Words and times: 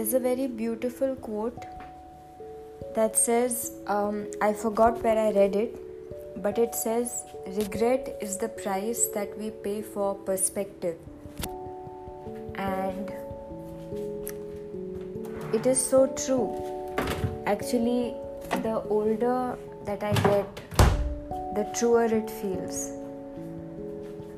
there's 0.00 0.14
a 0.14 0.18
very 0.18 0.46
beautiful 0.46 1.14
quote 1.16 1.62
that 2.94 3.14
says, 3.16 3.72
um, 3.86 4.30
I 4.40 4.54
forgot 4.54 5.02
where 5.02 5.18
I 5.18 5.30
read 5.32 5.54
it, 5.54 5.76
but 6.42 6.56
it 6.56 6.74
says, 6.74 7.24
Regret 7.48 8.16
is 8.22 8.38
the 8.38 8.48
price 8.48 9.08
that 9.08 9.36
we 9.38 9.50
pay 9.50 9.82
for 9.82 10.14
perspective. 10.14 10.96
And 12.54 13.12
it 15.52 15.66
is 15.66 15.78
so 15.78 16.06
true. 16.24 16.48
Actually, 17.44 18.14
the 18.62 18.82
older 18.88 19.58
that 19.84 20.02
I 20.02 20.14
get, 20.14 20.60
the 21.56 21.70
truer 21.78 22.06
it 22.06 22.30
feels. 22.30 22.92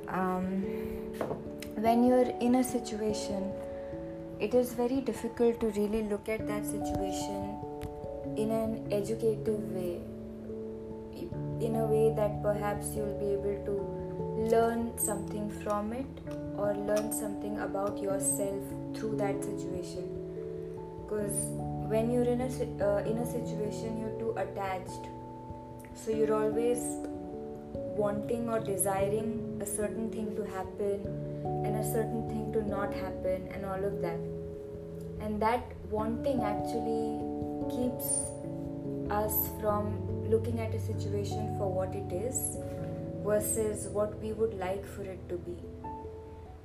Um, 0.09 0.63
when 1.77 2.03
you're 2.03 2.33
in 2.41 2.57
a 2.57 2.65
situation, 2.65 3.53
it 4.45 4.55
is 4.55 4.73
very 4.75 5.01
difficult 5.01 5.61
to 5.61 5.67
really 5.75 6.03
look 6.13 6.29
at 6.29 6.47
that 6.49 6.65
situation 6.67 7.59
in 8.37 8.51
an 8.51 8.73
educative 8.91 9.61
way, 9.73 10.01
in 11.61 11.77
a 11.77 11.87
way 11.87 12.13
that 12.17 12.43
perhaps 12.43 12.89
you'll 12.97 13.19
be 13.21 13.29
able 13.35 13.59
to 13.67 13.77
learn 14.55 14.99
something 14.99 15.49
from 15.63 15.93
it 15.93 16.07
or 16.57 16.75
learn 16.75 17.13
something 17.13 17.61
about 17.61 18.03
yourself 18.03 18.65
through 18.97 19.15
that 19.17 19.45
situation. 19.45 20.11
Because 21.05 21.39
when 21.95 22.11
you're 22.11 22.31
in 22.35 22.41
a 22.41 22.51
uh, 22.85 23.11
in 23.13 23.19
a 23.19 23.27
situation, 23.27 23.97
you're 24.01 24.19
too 24.19 24.35
attached, 24.37 25.09
so 25.95 26.11
you're 26.11 26.35
always 26.35 26.83
wanting 27.97 28.49
or 28.49 28.59
desiring 28.59 29.59
a 29.61 29.67
certain 29.67 30.11
thing 30.11 30.35
to 30.35 30.45
happen 30.59 31.01
and 31.65 31.77
a 31.77 31.85
certain 31.85 32.29
thing 32.29 32.53
to 32.53 32.69
not 32.69 32.93
happen 32.93 33.49
and 33.53 33.65
all 33.65 33.85
of 33.85 34.01
that 34.01 34.32
and 35.23 35.41
that 35.41 35.63
wanting 35.91 36.43
actually 36.43 37.21
keeps 37.71 38.07
us 39.11 39.49
from 39.61 39.87
looking 40.29 40.59
at 40.61 40.75
a 40.75 40.81
situation 40.81 41.57
for 41.59 41.71
what 41.73 41.95
it 41.95 42.13
is 42.13 42.59
versus 43.25 43.89
what 43.89 44.19
we 44.21 44.33
would 44.33 44.55
like 44.55 44.85
for 44.85 45.03
it 45.03 45.29
to 45.29 45.37
be. 45.37 45.57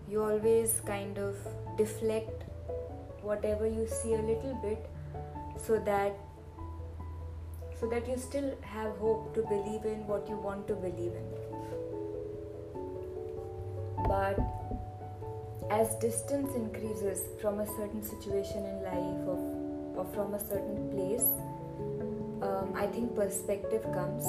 You 0.10 0.24
always 0.24 0.82
kind 0.86 1.18
of 1.18 1.36
deflect 1.78 2.46
whatever 3.22 3.68
you 3.68 3.88
see 3.88 4.14
a 4.14 4.22
little 4.22 4.58
bit 4.64 4.90
so 5.66 5.80
that 5.80 6.16
so 7.80 7.88
that 7.88 8.08
you 8.08 8.18
still 8.18 8.56
have 8.62 8.96
hope 8.98 9.36
to 9.36 9.42
believe 9.44 9.86
in 9.86 10.08
what 10.08 10.28
you 10.28 10.36
want 10.36 10.68
to 10.68 10.74
believe 10.74 11.12
in. 11.14 11.28
But 14.08 14.40
as 15.70 15.96
distance 15.96 16.56
increases 16.56 17.22
from 17.42 17.60
a 17.60 17.66
certain 17.66 18.02
situation 18.02 18.66
in 18.66 18.84
life 18.84 19.28
or, 19.28 19.38
or 19.98 20.06
from 20.14 20.34
a 20.34 20.40
certain 20.40 20.90
place, 20.92 21.28
um, 22.42 22.74
I 22.76 22.88
think 22.88 23.16
perspective 23.16 23.84
comes. 23.94 24.26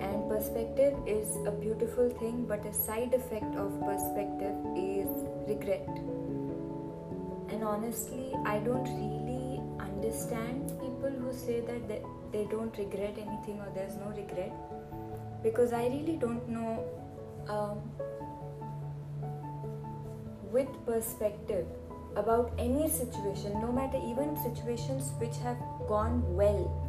And 0.00 0.28
perspective 0.28 0.96
is 1.06 1.36
a 1.46 1.50
beautiful 1.50 2.08
thing, 2.10 2.46
but 2.46 2.64
a 2.64 2.72
side 2.72 3.12
effect 3.12 3.54
of 3.56 3.78
perspective 3.80 4.54
is 4.76 5.08
regret. 5.48 5.86
And 7.50 7.64
honestly, 7.64 8.32
I 8.46 8.58
don't 8.60 8.84
really 8.84 9.60
understand 9.80 10.68
people 10.80 11.10
who 11.10 11.32
say 11.32 11.60
that 11.60 11.88
they, 12.32 12.46
don't 12.50 12.76
regret 12.78 13.16
anything 13.18 13.60
or 13.60 13.68
there's 13.74 13.96
no 13.96 14.06
regret 14.16 14.52
because 15.42 15.72
I 15.72 15.86
really 15.88 16.16
don't 16.16 16.48
know. 16.48 16.84
Um, 17.48 17.80
with 20.52 20.68
perspective 20.86 21.66
about 22.16 22.52
any 22.58 22.88
situation, 22.88 23.52
no 23.60 23.70
matter 23.72 23.98
even 24.04 24.36
situations 24.42 25.12
which 25.18 25.36
have 25.38 25.58
gone 25.88 26.22
well. 26.34 26.86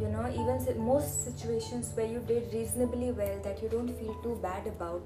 You 0.00 0.08
know, 0.08 0.28
even 0.30 0.84
most 0.84 1.24
situations 1.24 1.92
where 1.94 2.06
you 2.06 2.18
did 2.26 2.52
reasonably 2.52 3.12
well 3.12 3.38
that 3.44 3.62
you 3.62 3.68
don't 3.68 3.92
feel 3.98 4.14
too 4.22 4.38
bad 4.42 4.66
about. 4.66 5.02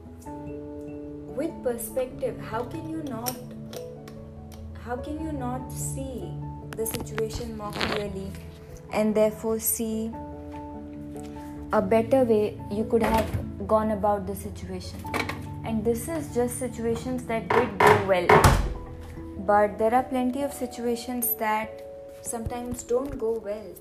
With 1.36 1.52
perspective, 1.62 2.40
how 2.40 2.64
can 2.64 2.88
you 2.88 3.02
not? 3.02 3.36
How 4.84 4.96
can 4.96 5.20
you 5.22 5.32
not 5.32 5.70
see 5.70 6.32
the 6.76 6.86
situation 6.86 7.56
more 7.58 7.72
clearly, 7.72 8.30
and 8.92 9.14
therefore 9.14 9.58
see 9.58 10.12
a 11.72 11.82
better 11.82 12.24
way 12.24 12.58
you 12.70 12.84
could 12.84 13.02
have 13.02 13.66
gone 13.66 13.90
about 13.90 14.26
the 14.26 14.34
situation? 14.34 15.25
And 15.76 15.84
this 15.84 16.08
is 16.08 16.34
just 16.34 16.58
situations 16.58 17.24
that 17.24 17.48
did 17.50 17.78
go 17.78 18.04
well. 18.08 18.28
But 19.40 19.78
there 19.78 19.92
are 19.94 20.04
plenty 20.04 20.42
of 20.42 20.54
situations 20.54 21.34
that 21.34 21.82
sometimes 22.22 22.82
don't 22.82 23.18
go 23.18 23.32
well. 23.44 23.74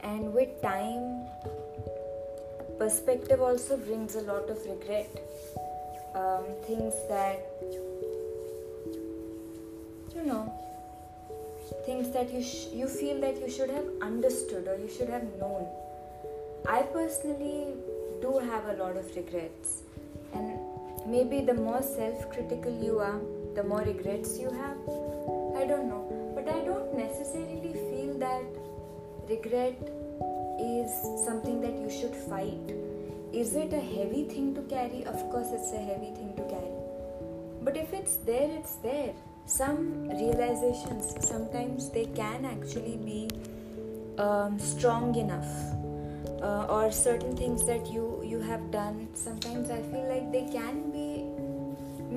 And 0.00 0.34
with 0.34 0.60
time 0.62 1.28
perspective 2.76 3.40
also 3.40 3.76
brings 3.76 4.16
a 4.16 4.22
lot 4.22 4.50
of 4.50 4.58
regret. 4.66 5.22
Um, 6.16 6.44
things 6.66 6.94
that 7.08 7.46
you 10.16 10.24
know 10.24 10.44
things 11.84 12.10
that 12.14 12.32
you 12.32 12.42
sh- 12.42 12.68
you 12.72 12.88
feel 12.88 13.20
that 13.20 13.40
you 13.40 13.50
should 13.50 13.70
have 13.70 13.88
understood 14.02 14.66
or 14.66 14.76
you 14.76 14.88
should 14.88 15.08
have 15.08 15.26
known. 15.38 15.66
I 16.68 16.82
personally 16.82 17.74
do 18.22 18.38
have 18.38 18.66
a 18.66 18.82
lot 18.82 18.96
of 18.96 19.14
regrets 19.14 19.82
Maybe 21.08 21.40
the 21.40 21.54
more 21.54 21.82
self 21.82 22.30
critical 22.32 22.72
you 22.82 22.98
are, 22.98 23.20
the 23.54 23.62
more 23.62 23.82
regrets 23.82 24.38
you 24.38 24.50
have. 24.50 24.78
I 25.56 25.64
don't 25.66 25.88
know. 25.88 26.32
But 26.34 26.48
I 26.48 26.64
don't 26.64 26.94
necessarily 26.96 27.72
feel 27.72 28.18
that 28.18 28.44
regret 29.28 29.78
is 30.58 30.90
something 31.24 31.60
that 31.60 31.78
you 31.78 31.90
should 31.90 32.14
fight. 32.14 32.74
Is 33.32 33.54
it 33.54 33.72
a 33.72 33.80
heavy 33.80 34.24
thing 34.24 34.54
to 34.56 34.62
carry? 34.62 35.04
Of 35.04 35.18
course, 35.30 35.48
it's 35.52 35.72
a 35.72 35.78
heavy 35.78 36.10
thing 36.14 36.34
to 36.36 36.42
carry. 36.44 36.74
But 37.62 37.76
if 37.76 37.92
it's 37.92 38.16
there, 38.18 38.50
it's 38.50 38.76
there. 38.76 39.14
Some 39.46 40.08
realizations, 40.08 41.14
sometimes 41.28 41.90
they 41.90 42.06
can 42.06 42.44
actually 42.44 42.96
be 42.96 43.30
um, 44.18 44.58
strong 44.58 45.14
enough 45.14 45.46
uh, 46.46 46.76
or 46.76 46.92
certain 46.92 47.36
things 47.36 47.66
that 47.66 47.90
you 47.96 48.06
you 48.32 48.40
have 48.48 48.64
done. 48.70 48.98
Sometimes 49.24 49.70
i 49.76 49.80
feel 49.90 50.08
like 50.12 50.30
they 50.36 50.44
can 50.54 50.80
be 50.96 51.06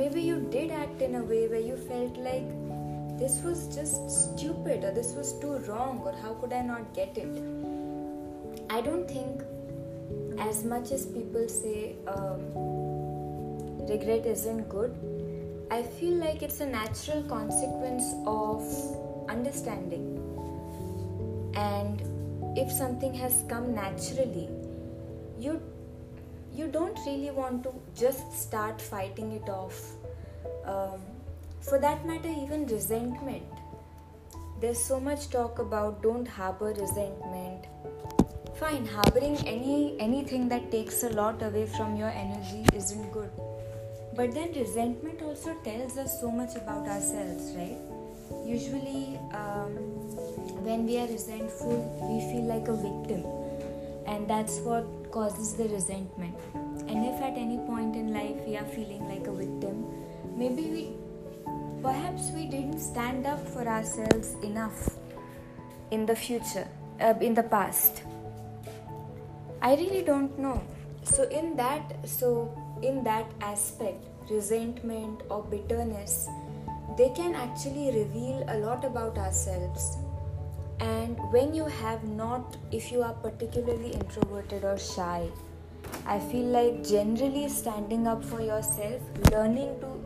maybe 0.01 0.23
you 0.29 0.39
did 0.55 0.73
act 0.79 1.01
in 1.07 1.15
a 1.19 1.23
way 1.31 1.41
where 1.53 1.65
you 1.67 1.77
felt 1.91 2.19
like 2.29 2.49
this 3.21 3.37
was 3.45 3.63
just 3.75 4.11
stupid 4.17 4.85
or 4.89 4.91
this 4.97 5.13
was 5.21 5.33
too 5.45 5.55
wrong 5.69 6.01
or 6.09 6.13
how 6.25 6.33
could 6.41 6.53
i 6.61 6.61
not 6.61 6.93
get 6.99 7.17
it? 7.17 7.41
I 8.77 8.81
don't 8.81 9.07
think 9.07 9.41
as 10.47 10.63
much 10.63 10.91
as 10.91 11.05
people 11.17 11.49
say 11.49 11.95
um, 12.07 12.39
regret 13.89 14.25
isn't 14.25 14.69
good 14.69 14.95
i 15.77 15.81
feel 15.97 16.13
like 16.21 16.43
it's 16.45 16.61
a 16.61 16.65
natural 16.65 17.21
consequence 17.23 18.05
of 18.25 18.63
understanding. 19.29 20.05
And 21.55 22.01
if 22.55 22.71
something 22.71 23.13
has 23.13 23.43
come 23.47 23.73
naturally 23.73 24.49
you 25.39 25.61
you 26.53 26.67
don't 26.67 26.97
really 27.05 27.31
want 27.31 27.63
to 27.63 27.71
just 27.95 28.33
start 28.33 28.81
fighting 28.81 29.31
it 29.31 29.49
off. 29.49 29.81
Um, 30.65 31.01
for 31.61 31.79
that 31.79 32.05
matter 32.05 32.27
even 32.27 32.65
resentment. 32.67 33.43
There's 34.59 34.79
so 34.79 34.99
much 34.99 35.29
talk 35.29 35.59
about 35.59 36.01
don't 36.03 36.27
harbor 36.27 36.73
resentment. 36.77 37.67
Fine 38.55 38.85
harboring 38.87 39.37
any 39.47 39.95
anything 39.99 40.49
that 40.49 40.69
takes 40.71 41.03
a 41.03 41.09
lot 41.09 41.41
away 41.41 41.65
from 41.65 41.95
your 41.95 42.09
energy 42.09 42.65
isn't 42.73 43.11
good. 43.13 43.31
But 44.15 44.33
then 44.33 44.51
resentment 44.53 45.21
also 45.21 45.53
tells 45.63 45.97
us 45.97 46.19
so 46.19 46.29
much 46.29 46.55
about 46.55 46.87
ourselves 46.87 47.53
right? 47.55 47.77
Usually 48.45 49.17
um, 49.33 49.77
when 50.67 50.85
we 50.85 50.97
are 50.97 51.07
resentful 51.07 51.77
we 52.01 52.19
feel 52.31 52.45
like 52.45 52.67
a 52.67 52.75
victim. 52.75 53.25
And 54.05 54.27
that's 54.27 54.57
what 54.59 54.85
causes 55.11 55.53
the 55.53 55.67
resentment. 55.69 56.35
And 56.53 57.05
if 57.05 57.21
at 57.21 57.37
any 57.37 57.57
point 57.67 57.95
in 57.95 58.13
life 58.13 58.37
we 58.47 58.57
are 58.57 58.65
feeling 58.65 59.07
like 59.07 59.27
a 59.27 59.31
victim 59.31 59.85
maybe 60.39 60.63
we 60.75 60.83
perhaps 61.83 62.31
we 62.31 62.45
didn't 62.45 62.79
stand 62.79 63.25
up 63.25 63.45
for 63.53 63.67
ourselves 63.67 64.35
enough 64.43 64.89
in 65.91 66.05
the 66.05 66.15
future 66.15 66.67
uh, 67.01 67.13
in 67.21 67.33
the 67.33 67.43
past. 67.43 68.03
I 69.61 69.75
really 69.75 70.03
don't 70.03 70.37
know. 70.39 70.61
So 71.03 71.23
in 71.23 71.55
that 71.57 72.07
so 72.07 72.29
in 72.81 73.03
that 73.03 73.25
aspect 73.41 74.05
resentment 74.29 75.21
or 75.29 75.43
bitterness 75.43 76.27
they 76.97 77.09
can 77.09 77.33
actually 77.33 77.87
reveal 77.97 78.45
a 78.47 78.57
lot 78.57 78.85
about 78.85 79.17
ourselves. 79.17 79.97
And 80.79 81.17
when 81.31 81.53
you 81.53 81.65
have 81.65 82.03
not, 82.03 82.57
if 82.71 82.91
you 82.91 83.01
are 83.01 83.13
particularly 83.13 83.91
introverted 83.91 84.63
or 84.63 84.77
shy, 84.77 85.29
I 86.05 86.19
feel 86.19 86.45
like 86.45 86.83
generally 86.87 87.49
standing 87.49 88.07
up 88.07 88.23
for 88.23 88.41
yourself, 88.41 89.01
learning 89.31 89.79
to 89.81 89.99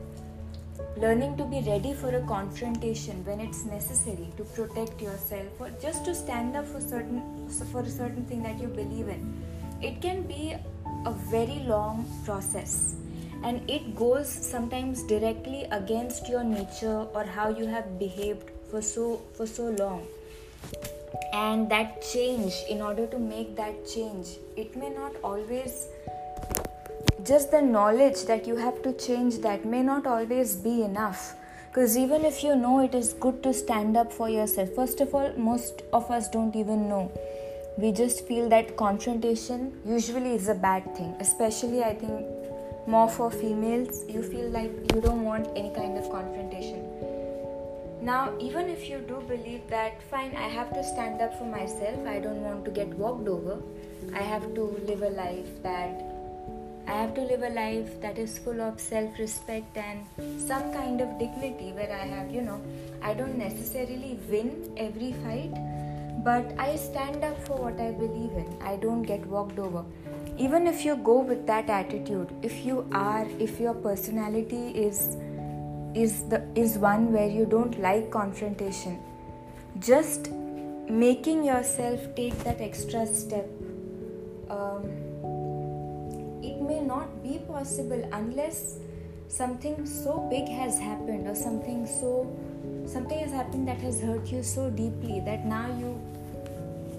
learning 0.98 1.36
to 1.36 1.44
be 1.46 1.60
ready 1.62 1.92
for 1.92 2.10
a 2.16 2.22
confrontation 2.28 3.26
when 3.26 3.40
it's 3.40 3.66
necessary 3.66 4.28
to 4.38 4.44
protect 4.44 5.02
yourself 5.02 5.60
or 5.60 5.70
just 5.82 6.06
to 6.06 6.14
stand 6.14 6.56
up 6.56 6.68
for 6.68 6.80
certain 6.80 7.50
for 7.72 7.82
a 7.82 7.90
certain 7.90 8.24
thing 8.26 8.44
that 8.44 8.60
you 8.60 8.68
believe 8.68 9.08
in 9.08 9.44
it 9.84 10.02
can 10.02 10.22
be 10.24 10.56
a 11.06 11.12
very 11.30 11.60
long 11.68 12.06
process. 12.26 12.96
And 13.44 13.70
it 13.70 13.96
goes 13.96 14.30
sometimes 14.30 15.04
directly 15.04 15.66
against 15.72 16.30
your 16.30 16.44
nature 16.44 17.06
or 17.14 17.26
how 17.26 17.50
you 17.50 17.66
have 17.68 18.00
behaved 18.00 18.52
for 18.72 18.82
so 18.82 19.22
for 19.34 19.46
so 19.46 19.70
long 19.72 20.06
and 21.34 21.70
that 21.70 22.02
change 22.02 22.54
in 22.70 22.82
order 22.82 23.08
to 23.08 23.20
make 23.20 23.56
that 23.56 23.88
change 23.88 24.38
it 24.56 24.76
may 24.76 24.90
not 24.90 25.14
always 25.24 25.88
just 27.26 27.52
the 27.52 27.62
knowledge 27.62 28.26
that 28.26 28.46
you 28.46 28.58
have 28.58 28.82
to 28.84 28.92
change 28.94 29.38
that 29.40 29.66
may 29.66 29.82
not 29.82 30.06
always 30.06 30.56
be 30.58 30.82
enough. 30.84 31.36
Because 31.70 31.98
even 31.98 32.26
if 32.26 32.44
you 32.44 32.56
know 32.56 32.82
it 32.82 32.94
is 32.94 33.14
good 33.14 33.42
to 33.44 33.54
stand 33.54 33.96
up 33.96 34.12
for 34.12 34.30
yourself. 34.30 34.70
First 34.76 35.00
of 35.00 35.16
all 35.16 35.32
most 35.38 35.84
of 35.94 36.12
us 36.12 36.28
don't 36.30 36.56
even 36.56 36.90
know. 36.90 37.12
We 37.78 37.92
just 37.92 38.28
feel 38.28 38.50
that 38.50 38.76
confrontation 38.76 39.80
usually 39.86 40.36
is 40.36 40.48
a 40.48 40.54
bad 40.54 40.96
thing 40.96 41.16
especially 41.20 41.84
i 41.84 41.96
think 41.96 42.22
more 42.86 43.10
for 43.10 43.32
females. 43.32 44.04
You 44.08 44.22
feel 44.22 44.50
like 44.50 44.72
you 44.94 45.02
don't 45.02 45.24
want 45.24 45.48
any 45.56 45.74
kind 45.74 45.98
of 45.98 46.10
confrontation 46.12 46.83
now 48.06 48.22
even 48.40 48.70
if 48.70 48.90
you 48.90 48.98
do 49.12 49.20
believe 49.28 49.68
that 49.70 50.02
fine 50.14 50.36
i 50.46 50.48
have 50.56 50.72
to 50.78 50.84
stand 50.84 51.22
up 51.22 51.38
for 51.38 51.46
myself 51.46 52.08
i 52.14 52.20
don't 52.20 52.42
want 52.48 52.66
to 52.66 52.72
get 52.80 52.98
walked 53.04 53.30
over 53.36 53.62
i 54.14 54.24
have 54.32 54.48
to 54.56 54.66
live 54.90 55.04
a 55.04 55.14
life 55.22 55.54
that 55.64 56.10
I 56.86 56.96
have 56.96 57.14
to 57.16 57.22
live 57.22 57.44
a 57.44 57.50
life 57.50 58.02
that 58.02 58.18
is 58.18 58.38
full 58.38 58.60
of 58.62 58.80
self 58.80 59.18
respect 59.18 59.78
and 59.78 60.06
some 60.38 60.74
kind 60.74 61.00
of 61.00 61.18
dignity 61.18 61.72
where 61.72 61.90
I 61.90 62.06
have, 62.06 62.30
you 62.30 62.42
know, 62.42 62.60
I 63.02 63.14
don't 63.14 63.38
necessarily 63.38 64.20
win 64.30 64.74
every 64.76 65.14
fight, 65.24 65.54
but 66.26 66.54
I 66.60 66.76
stand 66.76 67.24
up 67.24 67.42
for 67.48 67.56
what 67.56 67.80
I 67.80 67.92
believe 67.92 68.34
in. 68.34 68.58
I 68.62 68.76
don't 68.76 69.04
get 69.04 69.26
walked 69.26 69.60
over. 69.60 69.86
Even 70.38 70.68
if 70.68 70.84
you 70.84 70.98
go 70.98 71.22
with 71.22 71.48
that 71.48 71.70
attitude, 71.70 72.36
if 72.42 72.66
you 72.66 72.86
are, 72.92 73.26
if 73.40 73.62
your 73.62 73.74
personality 73.74 74.68
is 74.72 75.16
is 75.96 76.24
the 76.30 76.42
is 76.56 76.78
one 76.78 77.12
where 77.14 77.28
you 77.28 77.46
don't 77.46 77.80
like 77.80 78.10
confrontation, 78.12 79.00
just 79.80 80.32
making 80.90 81.44
yourself 81.44 82.00
take 82.16 82.38
that 82.44 82.62
extra 82.62 83.06
step. 83.06 83.48
Um, 84.50 84.86
it 86.44 86.62
may 86.62 86.80
not 86.80 87.24
be 87.24 87.40
possible 87.48 88.10
unless 88.12 88.78
something 89.28 89.86
so 89.86 90.28
big 90.30 90.48
has 90.48 90.80
happened 90.80 91.28
or 91.28 91.36
something 91.36 91.86
so 91.88 92.10
something 92.86 93.18
has 93.20 93.32
happened 93.32 93.68
that 93.68 93.80
has 93.82 94.00
hurt 94.02 94.28
you 94.32 94.44
so 94.44 94.70
deeply 94.70 95.22
that 95.22 95.46
now 95.46 95.66
you 95.80 96.00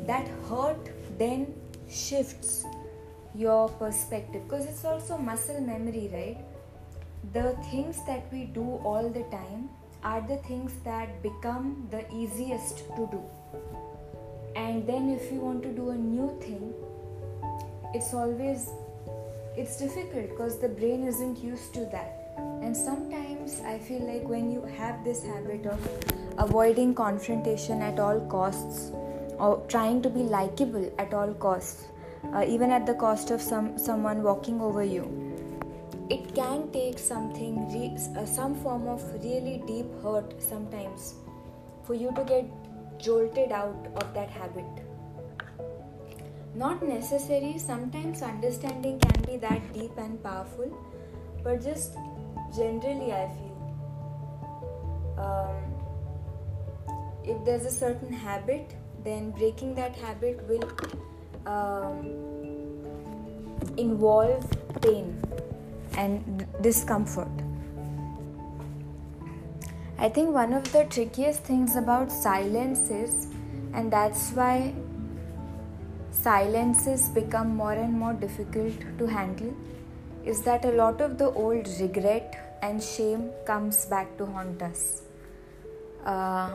that 0.06 0.26
hurt 0.48 0.88
then 1.18 1.54
shifts 1.88 2.64
your 3.34 3.68
perspective 3.68 4.42
because 4.48 4.64
it's 4.64 4.84
also 4.84 5.16
muscle 5.16 5.60
memory 5.60 6.10
right 6.12 6.53
the 7.32 7.56
things 7.70 8.04
that 8.06 8.30
we 8.32 8.44
do 8.44 8.64
all 8.84 9.08
the 9.08 9.22
time 9.36 9.70
are 10.02 10.20
the 10.20 10.36
things 10.48 10.72
that 10.84 11.22
become 11.22 11.88
the 11.90 12.04
easiest 12.12 12.78
to 12.96 13.08
do. 13.10 13.22
And 14.56 14.86
then 14.86 15.08
if 15.10 15.32
you 15.32 15.40
want 15.40 15.62
to 15.62 15.72
do 15.72 15.90
a 15.90 15.96
new 15.96 16.38
thing 16.40 16.74
it's 17.94 18.12
always 18.12 18.70
it's 19.56 19.76
difficult 19.76 20.30
because 20.30 20.58
the 20.58 20.68
brain 20.68 21.06
isn't 21.06 21.38
used 21.38 21.72
to 21.74 21.86
that. 21.92 22.20
And 22.62 22.76
sometimes 22.76 23.60
i 23.60 23.78
feel 23.78 24.00
like 24.10 24.28
when 24.28 24.50
you 24.50 24.62
have 24.76 25.04
this 25.04 25.22
habit 25.22 25.66
of 25.66 25.88
avoiding 26.38 26.94
confrontation 26.94 27.82
at 27.82 27.98
all 27.98 28.20
costs 28.34 28.90
or 29.38 29.62
trying 29.68 30.00
to 30.02 30.10
be 30.10 30.22
likable 30.22 30.90
at 30.98 31.14
all 31.14 31.34
costs 31.34 31.84
uh, 32.32 32.44
even 32.46 32.70
at 32.70 32.86
the 32.86 32.94
cost 32.94 33.30
of 33.30 33.40
some 33.40 33.78
someone 33.78 34.22
walking 34.22 34.60
over 34.60 34.82
you 34.82 35.23
it 36.10 36.34
can 36.34 36.70
take 36.72 36.98
something 36.98 37.68
re- 37.72 37.96
uh, 38.16 38.26
some 38.26 38.54
form 38.56 38.88
of 38.88 39.02
really 39.22 39.62
deep 39.66 39.86
hurt 40.02 40.34
sometimes 40.42 41.14
for 41.84 41.94
you 41.94 42.12
to 42.16 42.24
get 42.24 42.44
jolted 42.98 43.52
out 43.52 43.86
of 43.96 44.14
that 44.14 44.30
habit. 44.30 44.64
Not 46.54 46.82
necessary 46.86 47.58
sometimes 47.58 48.22
understanding 48.22 48.98
can 49.00 49.22
be 49.22 49.36
that 49.38 49.72
deep 49.72 49.96
and 49.98 50.22
powerful 50.22 50.76
but 51.44 51.62
just 51.62 51.96
generally 52.56 53.12
i 53.12 53.28
feel 53.36 53.54
um, 55.24 55.56
if 57.24 57.44
there's 57.44 57.66
a 57.66 57.70
certain 57.70 58.12
habit 58.12 58.74
then 59.04 59.30
breaking 59.32 59.74
that 59.74 59.94
habit 59.96 60.42
will 60.48 60.68
um, 61.46 61.98
involve 63.76 64.46
pain 64.80 65.20
and 65.96 66.46
discomfort 66.62 67.44
i 69.98 70.08
think 70.08 70.34
one 70.34 70.52
of 70.52 70.70
the 70.72 70.84
trickiest 70.96 71.42
things 71.44 71.76
about 71.76 72.10
silence 72.10 72.90
is 72.90 73.28
and 73.72 73.92
that's 73.92 74.30
why 74.32 74.72
silences 76.10 77.08
become 77.20 77.54
more 77.56 77.72
and 77.72 77.92
more 77.92 78.12
difficult 78.12 78.84
to 78.98 79.06
handle 79.06 79.54
is 80.24 80.42
that 80.42 80.64
a 80.64 80.72
lot 80.72 81.00
of 81.00 81.18
the 81.18 81.30
old 81.32 81.68
regret 81.80 82.58
and 82.62 82.82
shame 82.82 83.30
comes 83.44 83.84
back 83.86 84.16
to 84.16 84.24
haunt 84.24 84.62
us. 84.62 85.02
Uh, 86.04 86.50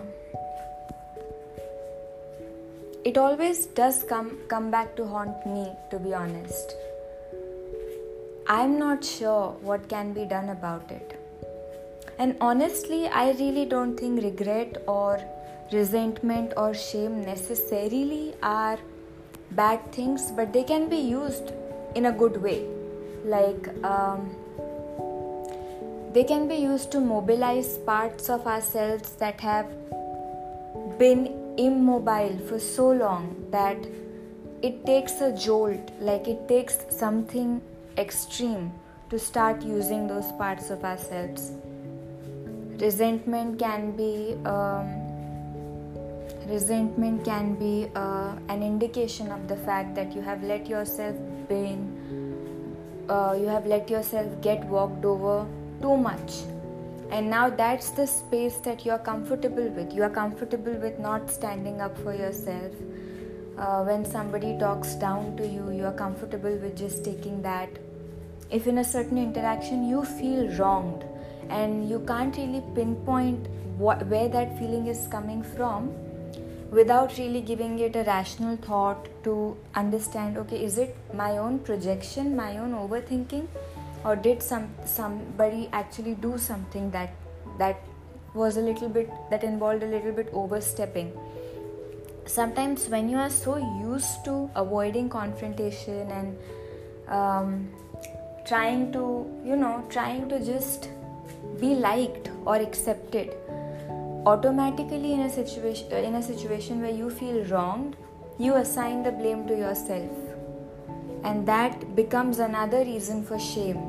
it 3.06 3.18
always 3.18 3.65
does 3.68 4.03
come 4.03 4.38
come 4.47 4.69
back 4.71 4.95
to 4.95 5.06
haunt 5.06 5.45
me 5.45 5.65
to 5.92 6.00
be 6.00 6.13
honest 6.13 6.75
i'm 8.49 8.77
not 8.77 9.03
sure 9.03 9.49
what 9.71 9.87
can 9.89 10.13
be 10.13 10.25
done 10.25 10.49
about 10.49 10.91
it 10.91 11.17
and 12.17 12.35
honestly 12.41 13.07
i 13.07 13.31
really 13.41 13.65
don't 13.65 13.99
think 13.99 14.23
regret 14.23 14.81
or 14.87 15.19
resentment 15.71 16.53
or 16.57 16.73
shame 16.73 17.21
necessarily 17.23 18.33
are 18.41 18.79
bad 19.51 19.91
things, 19.91 20.31
but 20.31 20.53
they 20.53 20.63
can 20.63 20.89
be 20.89 20.97
used 20.97 21.51
in 21.95 22.05
a 22.05 22.11
good 22.11 22.41
way. 22.41 22.65
Like 23.25 23.68
um, 23.83 24.35
they 26.13 26.23
can 26.23 26.47
be 26.47 26.56
used 26.56 26.91
to 26.91 26.99
mobilize 26.99 27.77
parts 27.79 28.29
of 28.29 28.45
ourselves 28.47 29.11
that 29.13 29.39
have 29.41 29.68
been 30.97 31.35
immobile 31.57 32.37
for 32.47 32.59
so 32.59 32.91
long 32.91 33.35
that 33.51 33.77
it 34.61 34.85
takes 34.85 35.21
a 35.21 35.35
jolt, 35.35 35.91
like 35.99 36.27
it 36.27 36.47
takes 36.47 36.77
something 36.89 37.61
extreme 37.99 38.71
to 39.09 39.19
start 39.19 39.61
using 39.61 40.07
those 40.07 40.31
parts 40.33 40.69
of 40.69 40.83
ourselves. 40.83 41.51
Resentment 42.81 43.59
can 43.59 43.91
be 43.91 44.37
um, 44.45 44.89
resentment 46.47 47.25
can 47.25 47.56
be 47.56 47.89
uh, 47.95 48.35
an 48.47 48.63
indication 48.63 49.31
of 49.31 49.47
the 49.47 49.57
fact 49.57 49.95
that 49.95 50.15
you 50.15 50.21
have 50.21 50.44
let 50.44 50.68
yourself 50.68 51.15
been 51.49 51.81
uh, 53.09 53.35
you 53.39 53.47
have 53.47 53.65
let 53.65 53.89
yourself 53.89 54.39
get 54.41 54.63
walked 54.65 55.03
over 55.03 55.45
too 55.81 55.97
much. 55.97 56.39
And 57.11 57.29
now 57.29 57.49
that's 57.49 57.89
the 57.89 58.06
space 58.06 58.57
that 58.57 58.85
you 58.85 58.91
are 58.91 58.99
comfortable 58.99 59.68
with. 59.69 59.94
You 59.94 60.03
are 60.03 60.11
comfortable 60.11 60.73
with 60.73 60.99
not 60.99 61.29
standing 61.31 61.81
up 61.81 61.97
for 61.97 62.13
yourself. 62.13 62.71
Uh, 63.59 63.83
when 63.83 64.06
somebody 64.06 64.57
talks 64.57 64.95
down 64.95 65.35
to 65.35 65.45
you 65.45 65.69
you 65.71 65.83
are 65.83 65.97
comfortable 66.01 66.56
with 66.59 66.77
just 66.77 67.03
taking 67.03 67.41
that 67.41 67.69
if 68.49 68.68
in 68.68 68.77
a 68.79 68.83
certain 68.83 69.18
interaction 69.18 69.87
you 69.87 70.03
feel 70.03 70.47
wronged 70.57 71.03
and 71.49 71.89
you 71.89 71.99
can't 72.07 72.35
really 72.37 72.63
pinpoint 72.75 73.47
what, 73.77 74.06
where 74.07 74.29
that 74.29 74.57
feeling 74.59 74.87
is 74.87 75.07
coming 75.07 75.41
from 75.41 75.91
without 76.69 77.18
really 77.18 77.41
giving 77.41 77.79
it 77.79 77.95
a 77.95 78.03
rational 78.03 78.56
thought 78.57 79.07
to 79.23 79.57
understand 79.75 80.37
okay 80.37 80.63
is 80.63 80.77
it 80.77 80.95
my 81.13 81.37
own 81.37 81.57
projection 81.59 82.35
my 82.35 82.57
own 82.57 82.73
overthinking 82.73 83.47
or 84.03 84.15
did 84.15 84.41
some 84.41 84.68
somebody 84.85 85.69
actually 85.73 86.15
do 86.15 86.37
something 86.37 86.91
that 86.91 87.11
that 87.57 87.81
was 88.33 88.57
a 88.57 88.61
little 88.61 88.89
bit 88.89 89.09
that 89.29 89.44
involved 89.44 89.83
a 89.83 89.87
little 89.87 90.11
bit 90.11 90.29
overstepping? 90.33 91.11
Sometimes 92.25 92.87
when 92.87 93.09
you 93.09 93.18
are 93.18 93.29
so 93.29 93.57
used 93.57 94.23
to 94.25 94.49
avoiding 94.56 95.09
confrontation 95.09 96.11
and 96.11 96.37
um, 97.07 97.69
trying 98.49 98.91
to 98.97 99.06
you 99.45 99.56
know 99.63 99.73
trying 99.89 100.27
to 100.33 100.44
just 100.51 100.89
be 101.61 101.73
liked 101.87 102.29
or 102.45 102.56
accepted. 102.56 103.33
Automatically 104.25 105.13
in 105.13 105.21
a 105.21 105.29
situation 105.29 105.91
in 106.11 106.15
a 106.15 106.21
situation 106.21 106.81
where 106.81 106.97
you 107.01 107.09
feel 107.09 107.44
wronged 107.45 107.95
you 108.39 108.56
assign 108.56 109.03
the 109.03 109.11
blame 109.11 109.45
to 109.47 109.56
yourself. 109.56 110.11
And 111.23 111.45
that 111.47 111.95
becomes 111.95 112.39
another 112.39 112.79
reason 112.79 113.23
for 113.23 113.37
shame. 113.37 113.81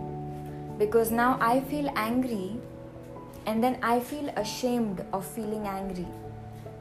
Because 0.78 1.12
now 1.12 1.38
i 1.40 1.60
feel 1.60 1.92
angry 1.94 2.56
and 3.46 3.62
then 3.64 3.78
I 3.82 4.00
feel 4.00 4.28
ashamed 4.36 5.04
of 5.12 5.24
feeling 5.24 5.66
angry. 5.66 6.06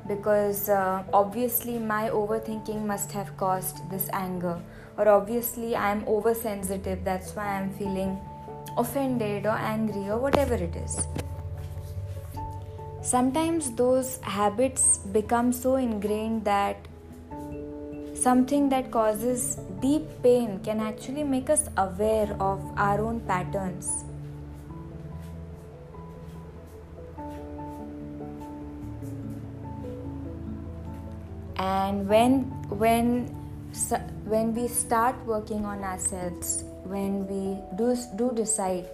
Because 0.08 0.70
uh, 0.70 1.04
obviously 1.14 1.78
my 1.78 2.10
overthinking 2.10 2.86
must 2.86 3.12
have 3.12 3.36
caused 3.38 3.90
this 3.92 4.10
anger, 4.12 4.60
or 5.00 5.08
obviously 5.08 5.76
I'm 5.78 6.04
oversensitive, 6.06 7.06
that's 7.06 7.34
why 7.34 7.48
I'm 7.56 7.72
feeling 7.76 8.20
offended 8.78 9.46
or 9.46 9.58
angry 9.58 10.10
or 10.10 10.18
whatever 10.18 10.56
it 10.56 10.76
is. 10.76 11.08
Sometimes 13.02 13.72
those 13.72 14.18
habits 14.18 14.98
become 14.98 15.54
so 15.54 15.78
ingrained 15.78 16.44
that 16.44 16.86
something 18.14 18.68
that 18.68 18.92
causes 18.92 19.56
deep 19.80 20.04
pain 20.22 20.60
can 20.66 20.82
actually 20.82 21.24
make 21.24 21.50
us 21.50 21.70
aware 21.78 22.36
of 22.42 22.62
our 22.76 23.00
own 23.00 23.22
patterns 23.22 24.04
and 31.58 32.08
when 32.10 32.42
when 32.84 33.39
when 34.26 34.54
we 34.54 34.68
start 34.68 35.16
working 35.26 35.66
on 35.66 35.84
ourselves 35.84 36.64
when 36.84 37.28
we 37.28 37.44
do 37.78 37.96
do 38.16 38.32
decide 38.36 38.88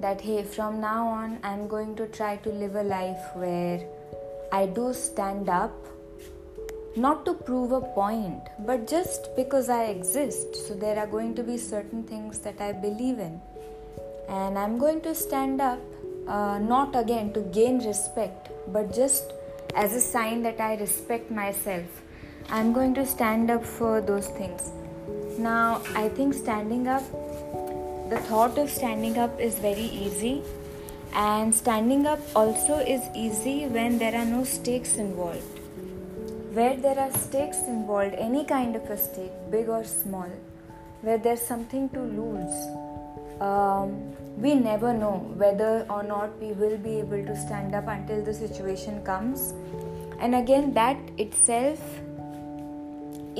that 0.00 0.20
hey 0.20 0.42
from 0.42 0.80
now 0.80 1.06
on 1.06 1.38
i'm 1.42 1.66
going 1.68 1.94
to 1.96 2.06
try 2.18 2.36
to 2.36 2.50
live 2.50 2.74
a 2.74 2.82
life 2.82 3.30
where 3.34 3.80
i 4.52 4.66
do 4.66 4.92
stand 4.92 5.48
up 5.48 5.72
not 6.96 7.24
to 7.24 7.32
prove 7.32 7.72
a 7.72 7.80
point 7.80 8.52
but 8.66 8.86
just 8.86 9.34
because 9.36 9.68
i 9.68 9.84
exist 9.84 10.56
so 10.66 10.74
there 10.74 10.98
are 10.98 11.06
going 11.06 11.34
to 11.34 11.42
be 11.42 11.56
certain 11.56 12.02
things 12.02 12.40
that 12.40 12.60
i 12.60 12.72
believe 12.72 13.18
in 13.18 13.40
and 14.28 14.58
i'm 14.58 14.78
going 14.78 15.00
to 15.00 15.14
stand 15.14 15.60
up 15.60 15.78
uh, 16.28 16.58
not 16.58 16.94
again 16.94 17.32
to 17.32 17.40
gain 17.58 17.78
respect 17.86 18.50
but 18.72 18.94
just 18.94 19.32
as 19.74 19.94
a 19.94 20.00
sign 20.00 20.42
that 20.42 20.60
I 20.60 20.74
respect 20.76 21.30
myself. 21.30 22.02
I'm 22.52 22.72
going 22.72 22.94
to 22.94 23.06
stand 23.06 23.50
up 23.50 23.64
for 23.64 24.00
those 24.00 24.26
things. 24.28 24.72
Now, 25.38 25.82
I 25.94 26.08
think 26.08 26.34
standing 26.34 26.88
up, 26.88 27.02
the 28.10 28.18
thought 28.18 28.58
of 28.58 28.68
standing 28.68 29.18
up 29.18 29.38
is 29.40 29.58
very 29.58 29.88
easy, 30.06 30.42
and 31.14 31.54
standing 31.54 32.06
up 32.06 32.18
also 32.34 32.78
is 32.78 33.02
easy 33.14 33.66
when 33.66 33.98
there 33.98 34.16
are 34.16 34.24
no 34.24 34.42
stakes 34.42 34.96
involved. 34.96 35.60
Where 36.52 36.76
there 36.76 36.98
are 36.98 37.12
stakes 37.12 37.58
involved, 37.68 38.16
any 38.16 38.44
kind 38.44 38.74
of 38.74 38.90
a 38.90 38.98
stake, 38.98 39.30
big 39.50 39.68
or 39.68 39.84
small, 39.84 40.28
where 41.02 41.18
there's 41.18 41.40
something 41.40 41.88
to 41.90 42.00
lose, 42.00 43.40
um, 43.40 44.16
we 44.36 44.54
never 44.54 44.92
know 44.92 45.18
whether 45.36 45.86
or 45.88 46.02
not 46.02 46.36
we 46.40 46.52
will 46.52 46.76
be 46.78 46.98
able 46.98 47.24
to 47.24 47.36
stand 47.36 47.76
up 47.76 47.86
until 47.86 48.24
the 48.24 48.34
situation 48.34 49.04
comes. 49.04 49.54
And 50.18 50.34
again, 50.34 50.74
that 50.74 50.98
itself, 51.16 51.78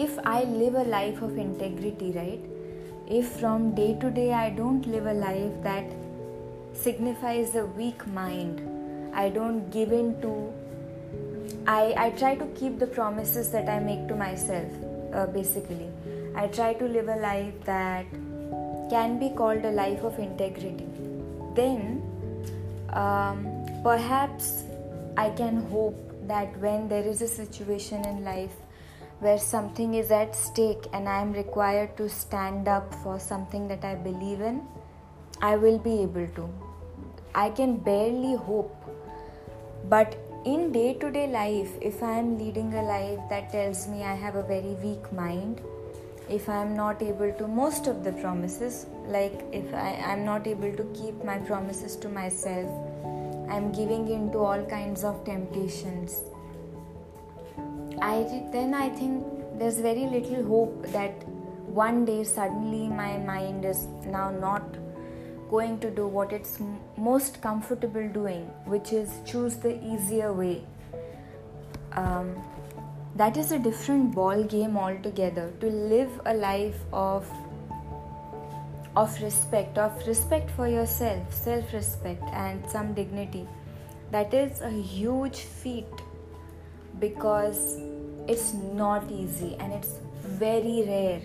if 0.02 0.18
I 0.24 0.44
live 0.44 0.74
a 0.74 0.84
life 0.84 1.20
of 1.20 1.36
integrity, 1.36 2.12
right? 2.12 2.40
If 3.06 3.32
from 3.40 3.74
day 3.74 3.98
to 4.00 4.10
day 4.10 4.32
I 4.32 4.50
don't 4.50 4.86
live 4.86 5.06
a 5.06 5.12
life 5.12 5.62
that 5.62 5.84
signifies 6.72 7.54
a 7.54 7.66
weak 7.66 8.06
mind, 8.06 8.62
I 9.14 9.28
don't 9.28 9.70
give 9.70 9.92
in 9.92 10.20
to, 10.22 10.52
I, 11.66 11.94
I 11.96 12.10
try 12.10 12.34
to 12.36 12.46
keep 12.60 12.78
the 12.78 12.86
promises 12.86 13.50
that 13.50 13.68
I 13.68 13.80
make 13.80 14.06
to 14.08 14.14
myself, 14.14 14.70
uh, 15.12 15.26
basically. 15.26 15.90
I 16.34 16.46
try 16.46 16.72
to 16.74 16.84
live 16.86 17.08
a 17.08 17.16
life 17.16 17.54
that 17.64 18.06
can 18.88 19.18
be 19.18 19.30
called 19.30 19.64
a 19.64 19.70
life 19.70 20.02
of 20.02 20.18
integrity, 20.18 20.86
then 21.54 22.02
um, 22.92 23.46
perhaps 23.82 24.64
I 25.16 25.30
can 25.30 25.62
hope 25.66 25.98
that 26.26 26.56
when 26.58 26.88
there 26.88 27.04
is 27.04 27.22
a 27.22 27.28
situation 27.28 28.04
in 28.06 28.24
life 28.24 28.56
where 29.20 29.38
something 29.38 29.94
is 29.94 30.10
at 30.10 30.34
stake 30.34 30.86
and 30.92 31.08
I 31.08 31.20
am 31.20 31.32
required 31.32 31.96
to 31.98 32.08
stand 32.08 32.68
up 32.68 32.94
for 33.02 33.18
something 33.18 33.68
that 33.68 33.84
I 33.84 33.94
believe 33.94 34.40
in, 34.40 34.62
I 35.40 35.56
will 35.56 35.78
be 35.78 36.02
able 36.02 36.26
to. 36.36 36.48
I 37.34 37.50
can 37.50 37.76
barely 37.76 38.34
hope. 38.34 38.76
But 39.88 40.16
in 40.44 40.72
day 40.72 40.94
to 40.94 41.10
day 41.10 41.26
life, 41.26 41.70
if 41.80 42.02
I 42.02 42.18
am 42.18 42.38
leading 42.38 42.74
a 42.74 42.82
life 42.82 43.20
that 43.28 43.52
tells 43.52 43.86
me 43.88 44.02
I 44.02 44.14
have 44.14 44.34
a 44.36 44.42
very 44.42 44.74
weak 44.82 45.12
mind, 45.12 45.60
if 46.34 46.48
i 46.48 46.56
am 46.62 46.74
not 46.78 47.00
able 47.02 47.30
to 47.38 47.46
most 47.60 47.88
of 47.92 48.04
the 48.04 48.12
promises 48.18 48.74
like 49.14 49.40
if 49.60 49.72
i 49.84 49.88
am 50.10 50.24
not 50.24 50.46
able 50.50 50.74
to 50.80 50.84
keep 50.98 51.24
my 51.30 51.36
promises 51.48 51.96
to 52.04 52.08
myself 52.08 53.50
i'm 53.54 53.72
giving 53.78 54.04
in 54.16 54.30
to 54.34 54.44
all 54.50 54.62
kinds 54.72 55.02
of 55.02 55.24
temptations 55.24 56.20
i 58.02 58.14
then 58.52 58.74
i 58.74 58.88
think 58.88 59.24
there's 59.58 59.78
very 59.78 60.06
little 60.06 60.44
hope 60.44 60.86
that 60.92 61.26
one 61.80 62.04
day 62.04 62.22
suddenly 62.24 62.88
my 62.88 63.16
mind 63.18 63.64
is 63.64 63.86
now 64.06 64.30
not 64.30 64.78
going 65.50 65.78
to 65.80 65.90
do 65.90 66.06
what 66.06 66.32
it's 66.32 66.58
most 66.96 67.40
comfortable 67.42 68.08
doing 68.08 68.42
which 68.74 68.92
is 68.92 69.14
choose 69.26 69.56
the 69.56 69.72
easier 69.84 70.32
way. 70.32 70.64
Um, 71.92 72.36
that 73.16 73.36
is 73.36 73.50
a 73.50 73.58
different 73.58 74.14
ball 74.14 74.44
game 74.44 74.76
altogether 74.76 75.52
to 75.60 75.66
live 75.66 76.20
a 76.24 76.34
life 76.34 76.80
of 76.92 77.28
of 78.96 79.20
respect 79.22 79.78
of 79.78 80.06
respect 80.06 80.50
for 80.50 80.68
yourself 80.68 81.34
self 81.34 81.72
respect 81.72 82.22
and 82.32 82.70
some 82.70 82.94
dignity. 82.94 83.46
That 84.12 84.32
is 84.34 84.60
a 84.60 84.70
huge 84.70 85.40
feat 85.40 86.02
because 86.98 87.78
it's 88.28 88.54
not 88.54 89.10
easy 89.10 89.56
and 89.58 89.72
it's 89.72 89.94
very 90.44 90.84
rare 90.86 91.20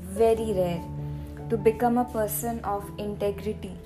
very 0.00 0.52
rare 0.52 0.82
to 1.50 1.56
become 1.56 1.98
a 1.98 2.04
person 2.04 2.60
of 2.64 2.90
integrity 2.98 3.76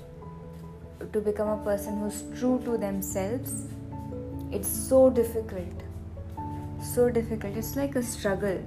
to 1.11 1.21
become 1.21 1.49
a 1.49 1.63
person 1.63 1.99
who's 1.99 2.23
true 2.39 2.61
to 2.63 2.77
themselves. 2.77 3.67
It's 4.51 4.69
so 4.69 5.09
difficult 5.09 5.83
so 6.83 7.09
difficult. 7.09 7.55
It's 7.55 7.75
like 7.75 7.95
a 7.95 8.03
struggle 8.03 8.61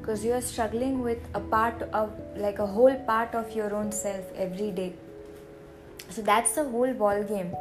because 0.00 0.24
you 0.24 0.32
are 0.32 0.40
struggling 0.40 1.02
with 1.02 1.18
a 1.34 1.40
part 1.40 1.82
of 1.92 2.12
like 2.36 2.58
a 2.58 2.66
whole 2.66 2.94
part 3.06 3.34
of 3.34 3.54
your 3.54 3.74
own 3.74 3.92
self 3.92 4.24
every 4.34 4.70
day. 4.70 4.92
So 6.08 6.22
that's 6.22 6.54
the 6.54 6.64
whole 6.64 6.92
ball 6.92 7.22
game. 7.22 7.54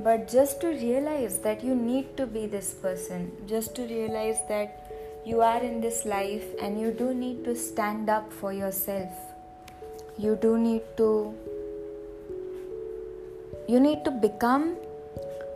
But 0.00 0.28
just 0.28 0.60
to 0.62 0.68
realize 0.68 1.38
that 1.38 1.62
you 1.62 1.74
need 1.74 2.16
to 2.16 2.26
be 2.26 2.46
this 2.46 2.72
person 2.74 3.30
just 3.46 3.74
to 3.76 3.82
realize 3.82 4.38
that 4.48 4.81
you 5.24 5.40
are 5.40 5.62
in 5.62 5.80
this 5.80 6.04
life 6.04 6.44
and 6.60 6.80
you 6.80 6.90
do 6.90 7.14
need 7.14 7.44
to 7.44 7.54
stand 7.54 8.08
up 8.10 8.32
for 8.32 8.52
yourself. 8.52 9.10
You 10.18 10.36
do 10.36 10.58
need 10.58 10.82
to 10.96 11.34
you 13.68 13.78
need 13.78 14.04
to 14.04 14.10
become 14.10 14.76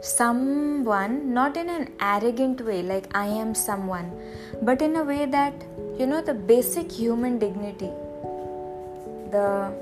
someone 0.01 1.35
not 1.35 1.57
in 1.57 1.69
an 1.69 1.89
arrogant 2.01 2.61
way 2.65 2.81
like 2.81 3.07
i 3.17 3.27
am 3.27 3.55
someone 3.55 4.13
but 4.63 4.81
in 4.81 4.95
a 4.97 5.03
way 5.03 5.27
that 5.27 5.65
you 5.99 6.07
know 6.07 6.21
the 6.23 6.35
basic 6.35 6.93
human 6.93 7.39
dignity. 7.39 7.91
The 9.33 9.73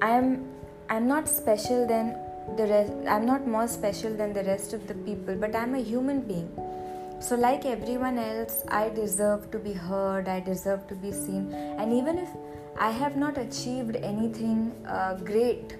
i 0.00 0.10
am 0.10 0.44
i'm 0.88 1.08
not 1.08 1.28
special 1.28 1.86
than 1.88 2.14
the 2.56 2.66
rest 2.66 2.92
i'm 3.08 3.26
not 3.26 3.46
more 3.46 3.66
special 3.66 4.14
than 4.14 4.32
the 4.32 4.44
rest 4.44 4.72
of 4.72 4.86
the 4.86 4.94
people 4.94 5.34
but 5.34 5.56
i'm 5.56 5.74
a 5.74 5.82
human 5.82 6.20
being 6.20 6.48
so 7.20 7.36
like 7.36 7.64
everyone 7.64 8.18
else 8.18 8.64
i 8.68 8.88
deserve 8.88 9.50
to 9.50 9.58
be 9.58 9.72
heard 9.72 10.28
i 10.28 10.40
deserve 10.40 10.86
to 10.86 10.94
be 10.94 11.12
seen 11.12 11.52
and 11.78 11.92
even 11.92 12.18
if 12.18 12.28
i 12.78 12.90
have 12.90 13.16
not 13.16 13.38
achieved 13.38 13.96
anything 13.96 14.72
uh, 14.86 15.14
great 15.14 15.76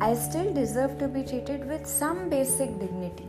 I 0.00 0.14
still 0.14 0.52
deserve 0.52 0.98
to 0.98 1.08
be 1.08 1.22
treated 1.22 1.66
with 1.68 1.86
some 1.86 2.28
basic 2.28 2.78
dignity. 2.80 3.28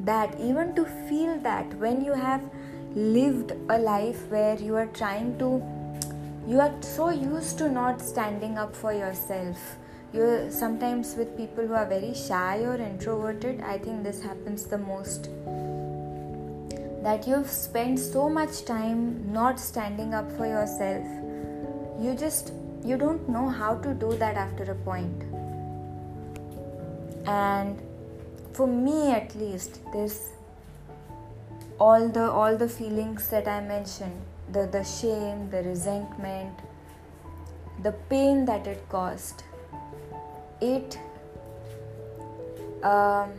That 0.00 0.38
even 0.40 0.74
to 0.76 0.84
feel 1.08 1.38
that 1.40 1.74
when 1.78 2.04
you 2.04 2.12
have 2.12 2.42
lived 2.94 3.52
a 3.68 3.78
life 3.78 4.28
where 4.28 4.56
you 4.56 4.76
are 4.76 4.86
trying 4.86 5.36
to, 5.38 5.62
you 6.46 6.60
are 6.60 6.72
so 6.80 7.08
used 7.10 7.58
to 7.58 7.68
not 7.68 8.00
standing 8.00 8.56
up 8.56 8.76
for 8.76 8.92
yourself. 8.92 9.76
You're 10.12 10.50
sometimes 10.50 11.16
with 11.16 11.36
people 11.36 11.66
who 11.66 11.74
are 11.74 11.86
very 11.86 12.14
shy 12.14 12.58
or 12.60 12.76
introverted, 12.76 13.60
I 13.62 13.78
think 13.78 14.04
this 14.04 14.22
happens 14.22 14.66
the 14.66 14.78
most. 14.78 15.28
That 17.04 17.28
you've 17.28 17.50
spent 17.50 17.98
so 17.98 18.28
much 18.28 18.64
time 18.64 19.32
not 19.32 19.60
standing 19.60 20.14
up 20.14 20.30
for 20.36 20.46
yourself, 20.46 21.06
you 22.02 22.14
just 22.14 22.52
you 22.84 22.98
don't 22.98 23.28
know 23.28 23.48
how 23.48 23.74
to 23.88 23.94
do 23.94 24.14
that 24.16 24.36
after 24.36 24.70
a 24.70 24.74
point. 24.74 25.24
and 27.26 27.80
for 28.52 28.66
me 28.66 29.10
at 29.10 29.34
least 29.34 29.80
this 29.92 30.30
all 31.78 32.08
the 32.08 32.30
all 32.30 32.56
the 32.56 32.68
feelings 32.68 33.28
that 33.28 33.48
i 33.48 33.60
mentioned 33.60 34.20
the 34.52 34.66
the 34.66 34.84
shame 34.84 35.48
the 35.50 35.62
resentment 35.62 36.58
the 37.82 37.92
pain 38.10 38.44
that 38.44 38.66
it 38.66 38.86
caused 38.88 39.42
it 40.60 40.98
um, 42.82 43.32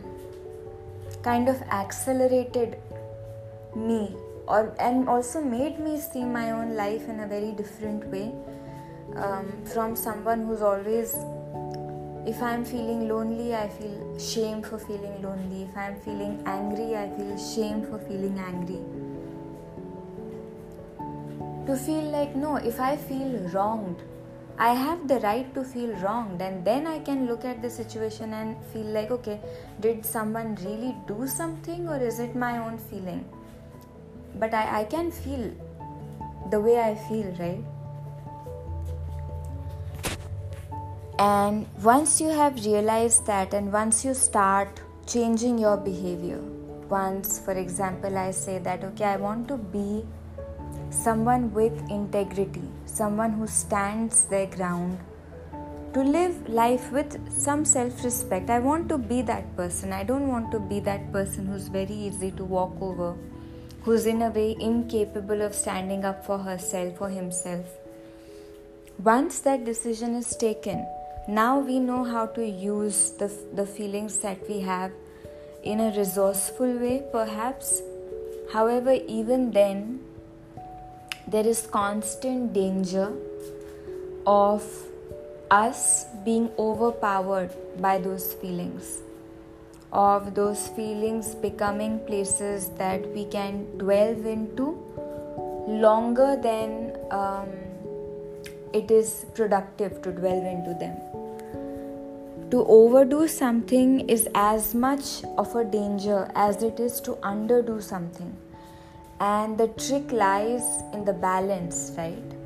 kind 1.22 1.48
of 1.48 1.62
accelerated 1.62 2.76
me 3.76 4.16
or 4.48 4.74
and 4.80 5.08
also 5.08 5.40
made 5.40 5.78
me 5.78 5.98
see 6.00 6.24
my 6.24 6.50
own 6.50 6.74
life 6.74 7.08
in 7.08 7.20
a 7.20 7.26
very 7.26 7.52
different 7.52 8.06
way 8.08 8.32
um, 9.16 9.52
from 9.64 9.94
someone 9.94 10.46
who's 10.46 10.62
always 10.62 11.14
if 12.26 12.42
i'm 12.42 12.64
feeling 12.64 13.08
lonely 13.08 13.54
i 13.54 13.68
feel 13.68 14.18
shame 14.18 14.62
for 14.62 14.78
feeling 14.78 15.22
lonely. 15.22 15.62
If 15.62 15.76
i'm 15.76 16.00
feeling 16.00 16.42
angry 16.46 16.96
i 16.96 17.08
feel 17.16 17.36
shame 17.38 17.82
for 17.86 17.98
feeling 17.98 18.38
angry. 18.38 18.80
To 21.66 21.76
feel 21.76 22.10
like 22.10 22.34
no 22.34 22.56
if 22.56 22.80
i 22.80 22.96
feel 22.96 23.38
wronged 23.52 24.02
i 24.58 24.72
have 24.72 25.06
the 25.08 25.18
right 25.20 25.52
to 25.54 25.62
feel 25.62 25.90
wronged 26.02 26.40
and 26.40 26.64
then 26.64 26.86
i 26.86 26.98
can 26.98 27.26
look 27.26 27.44
at 27.44 27.60
the 27.60 27.68
situation 27.68 28.32
and 28.32 28.56
feel 28.72 28.86
like 28.86 29.10
okay 29.10 29.40
did 29.80 30.04
someone 30.04 30.54
really 30.64 30.96
do 31.06 31.26
something 31.26 31.88
or 31.88 31.98
is 31.98 32.20
it 32.20 32.34
my 32.34 32.56
own 32.58 32.78
feeling 32.78 33.24
but 34.38 34.54
I, 34.54 34.80
I 34.80 34.84
can 34.84 35.10
feel 35.10 35.50
the 36.50 36.60
way 36.60 36.78
I 36.80 36.94
feel, 36.94 37.34
right? 37.38 37.64
And 41.18 41.66
once 41.82 42.20
you 42.20 42.28
have 42.28 42.64
realized 42.64 43.26
that, 43.26 43.54
and 43.54 43.72
once 43.72 44.04
you 44.04 44.12
start 44.12 44.80
changing 45.06 45.58
your 45.58 45.76
behavior, 45.76 46.40
once, 46.88 47.38
for 47.38 47.52
example, 47.52 48.16
I 48.18 48.30
say 48.30 48.58
that, 48.58 48.84
okay, 48.84 49.04
I 49.04 49.16
want 49.16 49.48
to 49.48 49.56
be 49.56 50.04
someone 50.90 51.52
with 51.54 51.72
integrity, 51.90 52.68
someone 52.84 53.32
who 53.32 53.46
stands 53.46 54.26
their 54.26 54.46
ground, 54.46 54.98
to 55.94 56.02
live 56.02 56.48
life 56.50 56.92
with 56.92 57.18
some 57.32 57.64
self 57.64 58.04
respect. 58.04 58.50
I 58.50 58.58
want 58.58 58.88
to 58.90 58.98
be 58.98 59.22
that 59.22 59.56
person. 59.56 59.94
I 59.94 60.04
don't 60.04 60.28
want 60.28 60.50
to 60.52 60.60
be 60.60 60.80
that 60.80 61.10
person 61.10 61.46
who's 61.46 61.68
very 61.68 61.94
easy 61.94 62.30
to 62.32 62.44
walk 62.44 62.74
over 62.82 63.16
who's 63.86 64.04
in 64.04 64.20
a 64.20 64.30
way 64.30 64.56
incapable 64.58 65.40
of 65.40 65.54
standing 65.54 66.04
up 66.04 66.24
for 66.26 66.38
herself 66.38 67.00
or 67.00 67.08
himself. 67.08 67.66
Once 68.98 69.38
that 69.42 69.64
decision 69.64 70.16
is 70.16 70.34
taken, 70.36 70.84
now 71.28 71.60
we 71.60 71.78
know 71.78 72.02
how 72.02 72.26
to 72.26 72.44
use 72.44 73.12
the, 73.20 73.28
the 73.54 73.64
feelings 73.64 74.18
that 74.18 74.48
we 74.48 74.58
have 74.58 74.90
in 75.62 75.78
a 75.78 75.96
resourceful 75.96 76.72
way, 76.78 77.04
perhaps. 77.12 77.80
However, 78.52 78.98
even 79.06 79.52
then, 79.52 80.00
there 81.28 81.46
is 81.46 81.68
constant 81.68 82.52
danger 82.52 83.12
of 84.26 84.64
us 85.48 86.06
being 86.24 86.50
overpowered 86.58 87.50
by 87.80 87.98
those 87.98 88.34
feelings 88.34 88.98
of 89.96 90.34
those 90.34 90.68
feelings 90.76 91.34
becoming 91.34 91.98
places 92.06 92.68
that 92.80 93.08
we 93.14 93.24
can 93.24 93.64
dwell 93.78 94.26
into 94.34 94.66
longer 95.66 96.36
than 96.42 96.96
um, 97.10 97.48
it 98.74 98.90
is 98.90 99.24
productive 99.34 100.02
to 100.02 100.12
dwell 100.12 100.42
into 100.54 100.74
them. 100.78 100.96
To 102.50 102.64
overdo 102.66 103.26
something 103.26 104.08
is 104.08 104.28
as 104.34 104.74
much 104.74 105.24
of 105.38 105.56
a 105.56 105.64
danger 105.64 106.30
as 106.34 106.62
it 106.62 106.78
is 106.78 107.00
to 107.00 107.12
underdo 107.32 107.82
something. 107.82 108.36
And 109.18 109.56
the 109.56 109.68
trick 109.68 110.12
lies 110.12 110.62
in 110.92 111.06
the 111.06 111.14
balance, 111.14 111.92
right? 111.96 112.36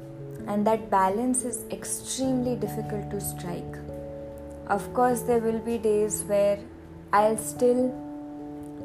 And 0.47 0.65
that 0.69 0.89
balance 0.89 1.43
is 1.45 1.65
extremely 1.73 2.55
difficult 2.55 3.11
to 3.11 3.21
strike. 3.21 3.77
Of 4.69 4.95
course, 4.95 5.23
there 5.23 5.41
will 5.41 5.59
be 5.59 5.79
days 5.79 6.23
where 6.23 6.61
I'll 7.13 7.37
still 7.37 7.93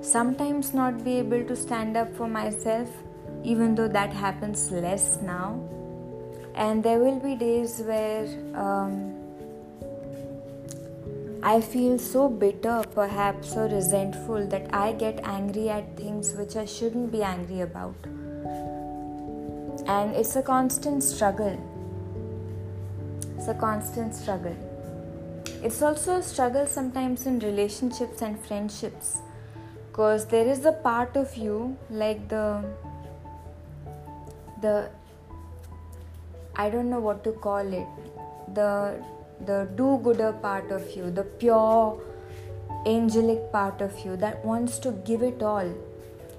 sometimes 0.01 0.73
not 0.73 1.03
be 1.03 1.19
able 1.19 1.43
to 1.45 1.55
stand 1.55 1.95
up 1.95 2.15
for 2.15 2.27
myself, 2.27 2.89
even 3.43 3.75
though 3.75 3.87
that 3.87 4.11
happens 4.11 4.71
less 4.71 5.19
now. 5.21 5.59
And 6.55 6.83
there 6.83 6.99
will 6.99 7.19
be 7.19 7.35
days 7.35 7.81
where 7.81 8.25
um, 8.55 9.13
I 11.43 11.61
feel 11.61 11.99
so 11.99 12.27
bitter, 12.27 12.83
perhaps, 12.95 13.55
or 13.55 13.67
resentful 13.67 14.47
that 14.47 14.73
I 14.73 14.93
get 14.93 15.19
angry 15.23 15.69
at 15.69 15.95
things 15.95 16.33
which 16.33 16.55
I 16.55 16.65
shouldn't 16.65 17.11
be 17.11 17.21
angry 17.21 17.61
about. 17.61 17.95
And 19.85 20.15
it's 20.15 20.35
a 20.35 20.41
constant 20.41 21.03
struggle. 21.03 21.61
It's 23.37 23.47
a 23.47 23.53
constant 23.53 24.15
struggle. 24.15 24.74
It's 25.65 25.81
also 25.81 26.17
a 26.17 26.21
struggle 26.21 26.67
sometimes 26.67 27.25
in 27.25 27.39
relationships 27.39 28.21
and 28.21 28.39
friendships. 28.39 29.21
Because 29.87 30.27
there 30.27 30.47
is 30.47 30.63
a 30.65 30.71
part 30.71 31.17
of 31.17 31.35
you 31.35 31.75
like 31.89 32.27
the 32.29 32.63
the 34.61 34.89
I 36.55 36.69
don't 36.69 36.91
know 36.91 36.99
what 36.99 37.23
to 37.23 37.31
call 37.47 37.73
it 37.79 37.87
the 38.53 39.03
the 39.47 39.67
do-gooder 39.75 40.33
part 40.43 40.69
of 40.69 40.95
you 40.95 41.09
the 41.09 41.23
pure 41.23 41.99
angelic 42.85 43.51
part 43.51 43.81
of 43.81 44.05
you 44.05 44.15
that 44.17 44.45
wants 44.45 44.77
to 44.87 44.91
give 45.11 45.23
it 45.23 45.41
all. 45.41 45.73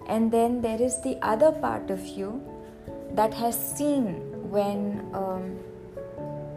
And 0.07 0.31
then 0.31 0.61
there 0.61 0.81
is 0.81 1.01
the 1.03 1.19
other 1.21 1.51
part 1.51 1.91
of 1.91 2.07
you 2.07 2.41
that 3.15 3.35
has 3.35 3.59
seen 3.77 4.07
when 4.51 5.11
um, 5.13 5.59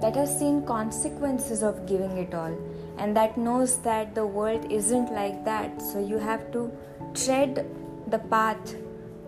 that 0.02 0.16
has 0.16 0.38
seen 0.38 0.66
consequences 0.66 1.62
of 1.62 1.86
giving 1.86 2.18
it 2.18 2.34
all 2.34 2.56
and 3.00 3.16
that 3.16 3.38
knows 3.38 3.78
that 3.80 4.14
the 4.14 4.26
world 4.26 4.70
isn't 4.70 5.12
like 5.14 5.44
that. 5.46 5.82
So 5.82 6.06
you 6.06 6.18
have 6.18 6.52
to 6.52 6.70
tread 7.14 7.66
the 8.08 8.20
path 8.20 8.76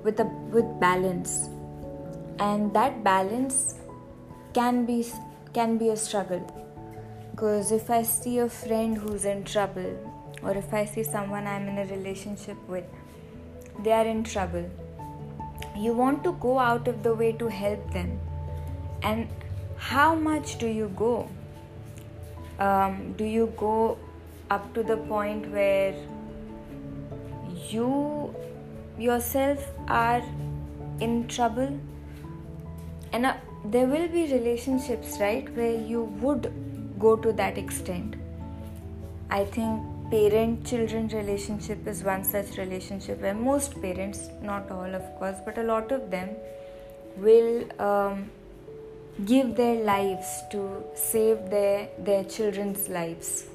with 0.03 0.19
a 0.19 0.25
with 0.55 0.65
balance. 0.79 1.49
And 2.39 2.73
that 2.73 3.03
balance 3.03 3.75
can 4.53 4.85
be 4.85 5.05
can 5.53 5.77
be 5.77 5.89
a 5.89 5.97
struggle. 5.97 6.45
Because 7.31 7.71
if 7.71 7.89
i 7.89 8.01
see 8.03 8.37
a 8.39 8.49
friend 8.49 8.97
who's 8.97 9.25
in 9.33 9.43
trouble 9.45 9.91
or 10.43 10.51
if 10.61 10.73
i 10.79 10.83
see 10.93 11.03
someone 11.03 11.47
i'm 11.47 11.67
in 11.69 11.77
a 11.83 11.85
relationship 11.91 12.57
with 12.67 12.83
they 13.83 13.93
are 13.93 14.05
in 14.05 14.23
trouble. 14.23 14.69
You 15.77 15.93
want 15.93 16.25
to 16.25 16.33
go 16.33 16.59
out 16.59 16.89
of 16.89 17.03
the 17.03 17.13
way 17.13 17.31
to 17.43 17.47
help 17.47 17.93
them. 17.93 18.19
And 19.01 19.29
how 19.89 20.13
much 20.13 20.57
do 20.59 20.67
you 20.67 20.89
go? 20.95 21.27
Um, 22.59 23.13
do 23.17 23.25
you 23.25 23.51
go 23.57 23.97
up 24.49 24.73
to 24.75 24.83
the 24.83 24.97
point 24.97 25.51
where 25.51 25.95
you 27.69 28.35
yourself 28.97 29.65
are 29.87 30.21
in 30.99 31.27
trouble? 31.27 31.79
And 33.11 33.25
uh, 33.25 33.33
there 33.65 33.87
will 33.87 34.07
be 34.07 34.31
relationships, 34.31 35.17
right, 35.19 35.49
where 35.55 35.73
you 35.75 36.03
would 36.25 36.53
go 36.99 37.15
to 37.15 37.33
that 37.33 37.57
extent. 37.57 38.15
I 39.31 39.45
think 39.45 39.81
parent 40.11 40.65
children 40.65 41.07
relationship 41.07 41.87
is 41.87 42.03
one 42.03 42.23
such 42.23 42.57
relationship 42.57 43.19
where 43.21 43.33
most 43.33 43.81
parents, 43.81 44.29
not 44.43 44.69
all 44.69 44.93
of 44.93 45.03
course, 45.17 45.37
but 45.43 45.57
a 45.57 45.63
lot 45.63 45.91
of 45.91 46.11
them 46.11 46.29
will 47.17 47.81
um, 47.81 48.29
give 49.25 49.55
their 49.55 49.83
lives 49.83 50.43
to 50.51 50.83
save 50.95 51.49
their, 51.49 51.89
their 51.99 52.23
children's 52.23 52.87
lives. 52.89 53.45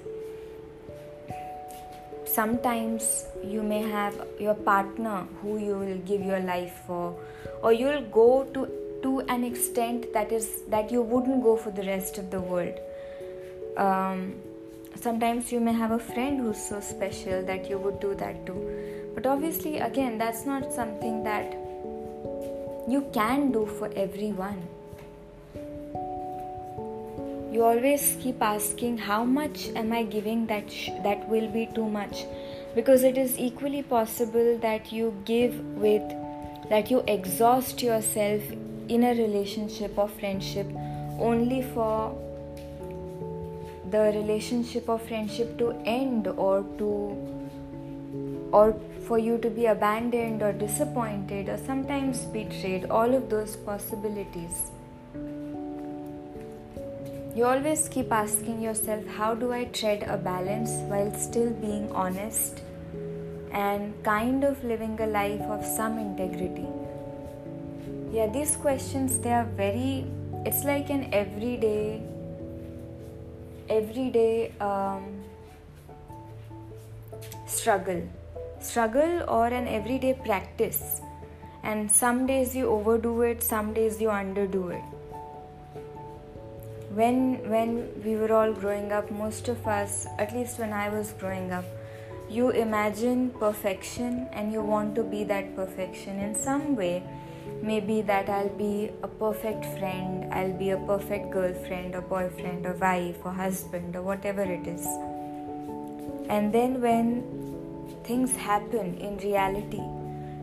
Sometimes 2.24 3.24
you 3.42 3.62
may 3.62 3.82
have 3.82 4.14
your 4.38 4.54
partner 4.54 5.26
who 5.40 5.58
you 5.58 5.78
will 5.78 5.98
give 5.98 6.22
your 6.22 6.40
life 6.40 6.82
for, 6.86 7.18
or 7.62 7.72
you 7.72 7.86
will 7.86 8.02
go 8.02 8.44
to, 8.52 8.68
to 9.02 9.20
an 9.28 9.44
extent 9.44 10.12
that 10.12 10.30
is 10.30 10.62
that 10.68 10.92
you 10.92 11.00
wouldn't 11.00 11.42
go 11.42 11.56
for 11.56 11.70
the 11.70 11.82
rest 11.82 12.18
of 12.18 12.30
the 12.30 12.40
world. 12.40 12.78
Um, 13.78 14.34
sometimes 14.94 15.50
you 15.50 15.60
may 15.60 15.72
have 15.72 15.90
a 15.90 15.98
friend 15.98 16.38
who's 16.38 16.62
so 16.62 16.80
special 16.80 17.42
that 17.46 17.70
you 17.70 17.78
would 17.78 18.00
do 18.00 18.14
that 18.16 18.44
too. 18.44 19.12
But 19.14 19.26
obviously, 19.26 19.78
again, 19.78 20.18
that's 20.18 20.44
not 20.44 20.72
something 20.72 21.24
that 21.24 21.52
you 22.88 23.08
can 23.12 23.50
do 23.50 23.66
for 23.66 23.90
everyone 23.96 24.62
you 27.52 27.62
always 27.62 28.16
keep 28.20 28.42
asking 28.42 28.98
how 28.98 29.24
much 29.24 29.68
am 29.76 29.92
i 29.92 30.02
giving 30.02 30.46
that 30.46 30.70
sh- 30.70 30.90
that 31.04 31.28
will 31.28 31.48
be 31.48 31.66
too 31.74 31.88
much? 31.88 32.24
Because 32.74 33.02
it 33.02 33.16
is 33.16 33.38
equally 33.38 33.82
possible 33.82 34.58
that 34.58 34.92
you 34.92 35.14
give 35.24 35.58
with 35.76 36.16
that 36.68 36.90
you 36.90 37.02
exhaust 37.06 37.82
yourself 37.82 38.42
in 38.88 39.04
a 39.04 39.14
relationship 39.14 39.96
or 39.96 40.08
friendship 40.08 40.66
only 41.18 41.62
for 41.62 42.14
the 43.90 44.04
relationship 44.18 44.88
or 44.88 44.98
friendship 44.98 45.56
to 45.58 45.70
end 45.84 46.26
or 46.26 46.62
to 46.78 46.90
or 48.52 48.74
for 49.06 49.18
you 49.18 49.38
to 49.38 49.50
be 49.50 49.66
abandoned 49.66 50.42
or 50.42 50.52
disappointed 50.52 51.48
or 51.48 51.58
sometimes 51.58 52.24
betrayed 52.36 52.86
all 52.90 53.14
of 53.14 53.30
those 53.30 53.56
possibilities 53.56 54.70
you 57.36 57.44
always 57.44 57.86
keep 57.90 58.10
asking 58.10 58.62
yourself, 58.62 59.06
how 59.06 59.34
do 59.34 59.52
I 59.52 59.64
tread 59.64 60.04
a 60.04 60.16
balance 60.16 60.70
while 60.90 61.12
still 61.12 61.50
being 61.50 61.92
honest 61.92 62.62
and 63.52 63.92
kind 64.02 64.42
of 64.42 64.64
living 64.64 64.98
a 65.00 65.06
life 65.06 65.42
of 65.42 65.62
some 65.62 65.98
integrity? 65.98 66.66
Yeah, 68.10 68.28
these 68.28 68.56
questions 68.56 69.18
they 69.18 69.34
are 69.34 69.44
very, 69.44 70.06
it's 70.46 70.64
like 70.64 70.88
an 70.88 71.10
everyday, 71.12 72.00
everyday 73.68 74.52
um, 74.58 75.22
struggle. 77.46 78.02
Struggle 78.60 79.24
or 79.28 79.48
an 79.48 79.68
everyday 79.68 80.14
practice. 80.14 81.02
And 81.62 81.92
some 81.92 82.26
days 82.26 82.56
you 82.56 82.68
overdo 82.68 83.20
it, 83.20 83.42
some 83.42 83.74
days 83.74 84.00
you 84.00 84.08
underdo 84.08 84.72
it 84.74 84.95
when 86.98 87.16
when 87.50 87.72
we 88.04 88.16
were 88.16 88.32
all 88.32 88.52
growing 88.52 88.92
up 88.98 89.10
most 89.10 89.48
of 89.48 89.66
us 89.66 90.06
at 90.18 90.32
least 90.34 90.58
when 90.58 90.72
i 90.72 90.88
was 90.88 91.12
growing 91.22 91.50
up 91.52 91.64
you 92.28 92.50
imagine 92.50 93.30
perfection 93.30 94.26
and 94.32 94.52
you 94.52 94.60
want 94.60 94.94
to 94.96 95.04
be 95.04 95.22
that 95.22 95.54
perfection. 95.54 96.18
In 96.18 96.34
some 96.34 96.74
way 96.74 97.02
maybe 97.62 98.02
that 98.02 98.28
i'll 98.28 98.56
be 98.58 98.90
a 99.02 99.08
perfect 99.08 99.64
friend 99.78 100.32
i'll 100.34 100.52
be 100.52 100.70
a 100.70 100.76
perfect 100.88 101.30
girlfriend 101.30 101.94
or 101.94 102.00
boyfriend 102.00 102.66
or 102.66 102.72
wife 102.74 103.16
or 103.24 103.32
husband 103.32 103.94
or 103.94 104.02
whatever 104.02 104.42
it 104.42 104.66
is. 104.66 104.84
And 106.28 106.52
then 106.52 106.80
when 106.80 108.02
things 108.04 108.34
happen 108.34 108.96
in 108.98 109.16
reality 109.18 109.82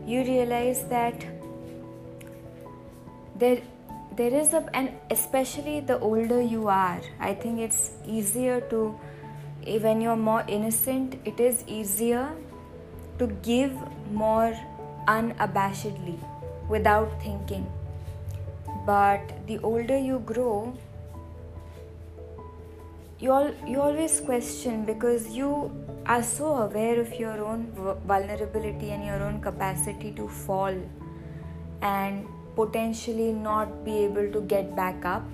you 0.06 0.22
realize 0.22 0.84
that 0.88 1.26
there 3.36 3.60
there 4.16 4.34
is 4.34 4.54
a 4.54 4.64
and 4.74 4.90
especially 5.10 5.80
the 5.80 5.98
older 5.98 6.40
you 6.40 6.68
are 6.68 7.00
i 7.20 7.34
think 7.34 7.58
it's 7.58 7.92
easier 8.06 8.60
to 8.72 8.98
eh, 9.66 9.78
when 9.78 10.00
you're 10.00 10.22
more 10.30 10.44
innocent 10.48 11.16
it 11.24 11.40
is 11.40 11.64
easier 11.66 12.28
to 13.18 13.26
give 13.42 13.72
more 14.12 14.54
unabashedly 15.06 16.18
without 16.68 17.22
thinking. 17.22 17.66
But 18.86 19.46
the 19.46 19.58
older 19.58 19.98
you 19.98 20.18
grow 20.20 20.74
you 23.20 23.30
all 23.30 23.50
you 23.66 23.80
always 23.80 24.20
question 24.20 24.84
because 24.84 25.28
you 25.28 25.50
are 26.04 26.22
so 26.22 26.48
aware 26.62 27.00
of 27.00 27.14
your 27.14 27.44
own 27.44 27.68
vulnerability 28.06 28.90
and 28.90 29.04
your 29.04 29.22
own 29.22 29.40
capacity 29.40 30.12
to 30.12 30.28
fall. 30.28 30.74
And 31.80 32.26
potentially 32.56 33.32
not 33.32 33.84
be 33.84 33.96
able 34.04 34.30
to 34.32 34.40
get 34.42 34.74
back 34.76 35.04
up 35.04 35.24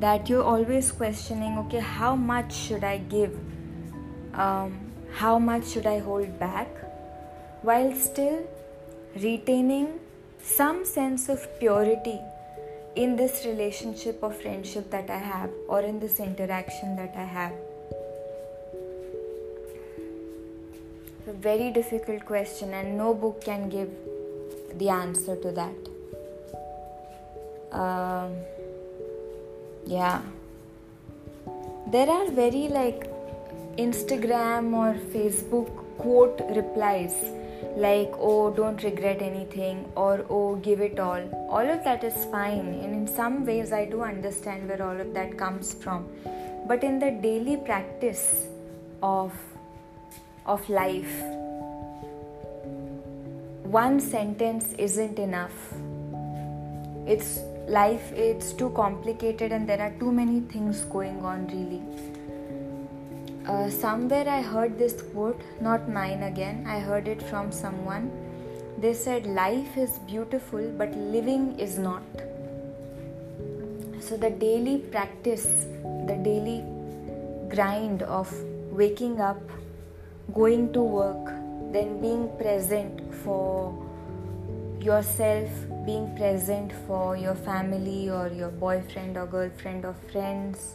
that 0.00 0.30
you're 0.30 0.44
always 0.50 0.90
questioning 0.90 1.58
okay 1.62 1.80
how 1.80 2.14
much 2.16 2.54
should 2.54 2.84
i 2.84 2.96
give? 3.14 3.38
Um, 4.34 4.78
how 5.12 5.38
much 5.38 5.66
should 5.68 5.86
i 5.86 5.98
hold 5.98 6.38
back? 6.38 6.68
While 7.62 7.94
still 7.94 8.46
retaining 9.14 10.00
some 10.42 10.84
sense 10.86 11.28
of 11.28 11.46
purity 11.58 12.18
in 12.96 13.16
this 13.16 13.44
relationship 13.44 14.22
or 14.22 14.32
friendship 14.32 14.90
that 14.90 15.10
i 15.10 15.18
have 15.18 15.50
or 15.68 15.82
in 15.82 16.00
this 16.00 16.18
interaction 16.18 16.96
that 16.96 17.14
i 17.14 17.24
have. 17.24 17.52
A 21.28 21.32
very 21.32 21.70
difficult 21.70 22.24
question 22.24 22.72
and 22.72 22.96
no 22.96 23.12
book 23.12 23.44
can 23.44 23.68
give 23.68 23.90
the 24.78 24.88
answer 24.88 25.36
to 25.36 25.52
that. 25.52 25.78
Um, 27.72 28.34
yeah, 29.86 30.22
there 31.86 32.08
are 32.08 32.30
very 32.30 32.68
like 32.68 33.10
Instagram 33.76 34.72
or 34.74 34.94
Facebook 35.12 35.68
quote 35.98 36.40
replies 36.56 37.14
like 37.76 38.12
oh 38.18 38.50
don't 38.50 38.82
regret 38.82 39.22
anything 39.22 39.84
or 39.94 40.24
oh 40.28 40.56
give 40.56 40.80
it 40.80 40.98
all. 40.98 41.22
All 41.48 41.68
of 41.68 41.84
that 41.84 42.02
is 42.04 42.24
fine. 42.26 42.66
And 42.82 42.94
in 42.94 43.06
some 43.06 43.44
ways 43.46 43.72
i 43.72 43.84
do 43.84 44.02
understand 44.02 44.68
where 44.68 44.82
all 44.82 45.00
of 45.00 45.14
that 45.14 45.36
comes 45.38 45.74
from. 45.74 46.08
But 46.66 46.84
in 46.84 46.98
the 46.98 47.10
daily 47.10 47.56
practice 47.56 48.46
of 49.02 49.32
of 50.46 50.68
life 50.68 51.39
one 53.70 54.00
sentence 54.00 54.72
isn't 54.78 55.18
enough. 55.20 55.52
It's 57.06 57.38
life, 57.68 58.10
it's 58.12 58.52
too 58.52 58.70
complicated, 58.70 59.52
and 59.52 59.68
there 59.68 59.80
are 59.80 59.92
too 60.00 60.10
many 60.10 60.40
things 60.40 60.80
going 60.94 61.24
on, 61.24 61.46
really. 61.46 61.80
Uh, 63.46 63.70
somewhere 63.70 64.28
I 64.28 64.42
heard 64.42 64.76
this 64.76 65.00
quote, 65.12 65.40
not 65.60 65.88
mine 65.88 66.24
again, 66.24 66.64
I 66.66 66.80
heard 66.80 67.06
it 67.06 67.22
from 67.22 67.52
someone. 67.52 68.10
They 68.78 68.92
said, 68.92 69.26
Life 69.26 69.76
is 69.76 69.98
beautiful, 70.00 70.68
but 70.76 70.90
living 70.96 71.58
is 71.58 71.78
not. 71.78 72.02
So, 74.00 74.16
the 74.16 74.30
daily 74.30 74.78
practice, 74.78 75.66
the 76.06 76.18
daily 76.24 76.64
grind 77.48 78.02
of 78.02 78.32
waking 78.72 79.20
up, 79.20 79.40
going 80.34 80.72
to 80.72 80.82
work, 80.82 81.39
then 81.72 82.00
being 82.00 82.28
present 82.36 83.14
for 83.22 83.74
yourself, 84.80 85.48
being 85.86 86.14
present 86.16 86.72
for 86.86 87.16
your 87.16 87.34
family 87.34 88.10
or 88.10 88.28
your 88.28 88.50
boyfriend 88.50 89.16
or 89.16 89.26
girlfriend 89.26 89.84
or 89.84 89.94
friends, 90.10 90.74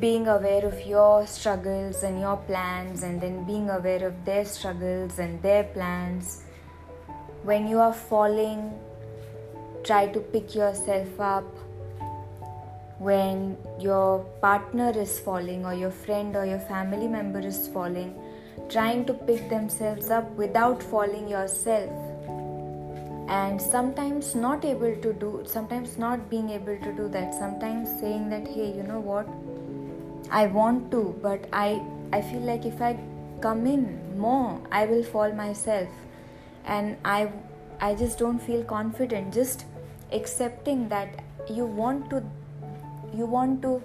being 0.00 0.28
aware 0.28 0.66
of 0.66 0.86
your 0.86 1.26
struggles 1.26 2.02
and 2.02 2.20
your 2.20 2.36
plans, 2.36 3.02
and 3.02 3.20
then 3.20 3.44
being 3.44 3.70
aware 3.70 4.06
of 4.06 4.24
their 4.24 4.44
struggles 4.44 5.18
and 5.18 5.40
their 5.40 5.64
plans. 5.64 6.42
When 7.44 7.66
you 7.68 7.78
are 7.78 7.94
falling, 7.94 8.78
try 9.84 10.08
to 10.08 10.20
pick 10.20 10.54
yourself 10.54 11.20
up. 11.20 11.44
When 12.98 13.56
your 13.78 14.24
partner 14.42 14.90
is 14.90 15.20
falling, 15.20 15.64
or 15.64 15.72
your 15.72 15.92
friend 15.92 16.36
or 16.36 16.44
your 16.44 16.58
family 16.58 17.06
member 17.06 17.38
is 17.38 17.68
falling, 17.68 18.14
trying 18.68 19.04
to 19.06 19.14
pick 19.14 19.48
themselves 19.48 20.10
up 20.10 20.30
without 20.32 20.82
falling 20.82 21.28
yourself. 21.28 21.90
And 23.28 23.60
sometimes 23.60 24.34
not 24.34 24.64
able 24.64 24.94
to 25.02 25.12
do 25.12 25.42
sometimes 25.46 25.98
not 25.98 26.30
being 26.30 26.50
able 26.50 26.78
to 26.78 26.92
do 26.92 27.08
that. 27.08 27.34
Sometimes 27.34 27.88
saying 28.00 28.30
that 28.30 28.48
hey 28.48 28.72
you 28.74 28.82
know 28.82 29.00
what? 29.00 29.28
I 30.30 30.46
want 30.46 30.90
to 30.92 31.18
but 31.22 31.46
i 31.52 31.82
i 32.12 32.22
feel 32.22 32.40
like 32.40 32.64
if 32.64 32.80
i 32.80 32.98
come 33.42 33.66
in 33.66 33.84
more 34.18 34.60
i 34.72 34.86
will 34.86 35.04
fall 35.04 35.32
myself. 35.32 35.88
And 36.64 36.96
i 37.04 37.30
i 37.80 37.94
just 37.94 38.18
don't 38.18 38.38
feel 38.38 38.64
confident. 38.64 39.34
Just 39.34 39.66
accepting 40.12 40.88
that 40.88 41.22
you 41.48 41.66
want 41.66 42.10
to 42.10 42.22
you 43.14 43.26
want 43.26 43.62
to 43.62 43.82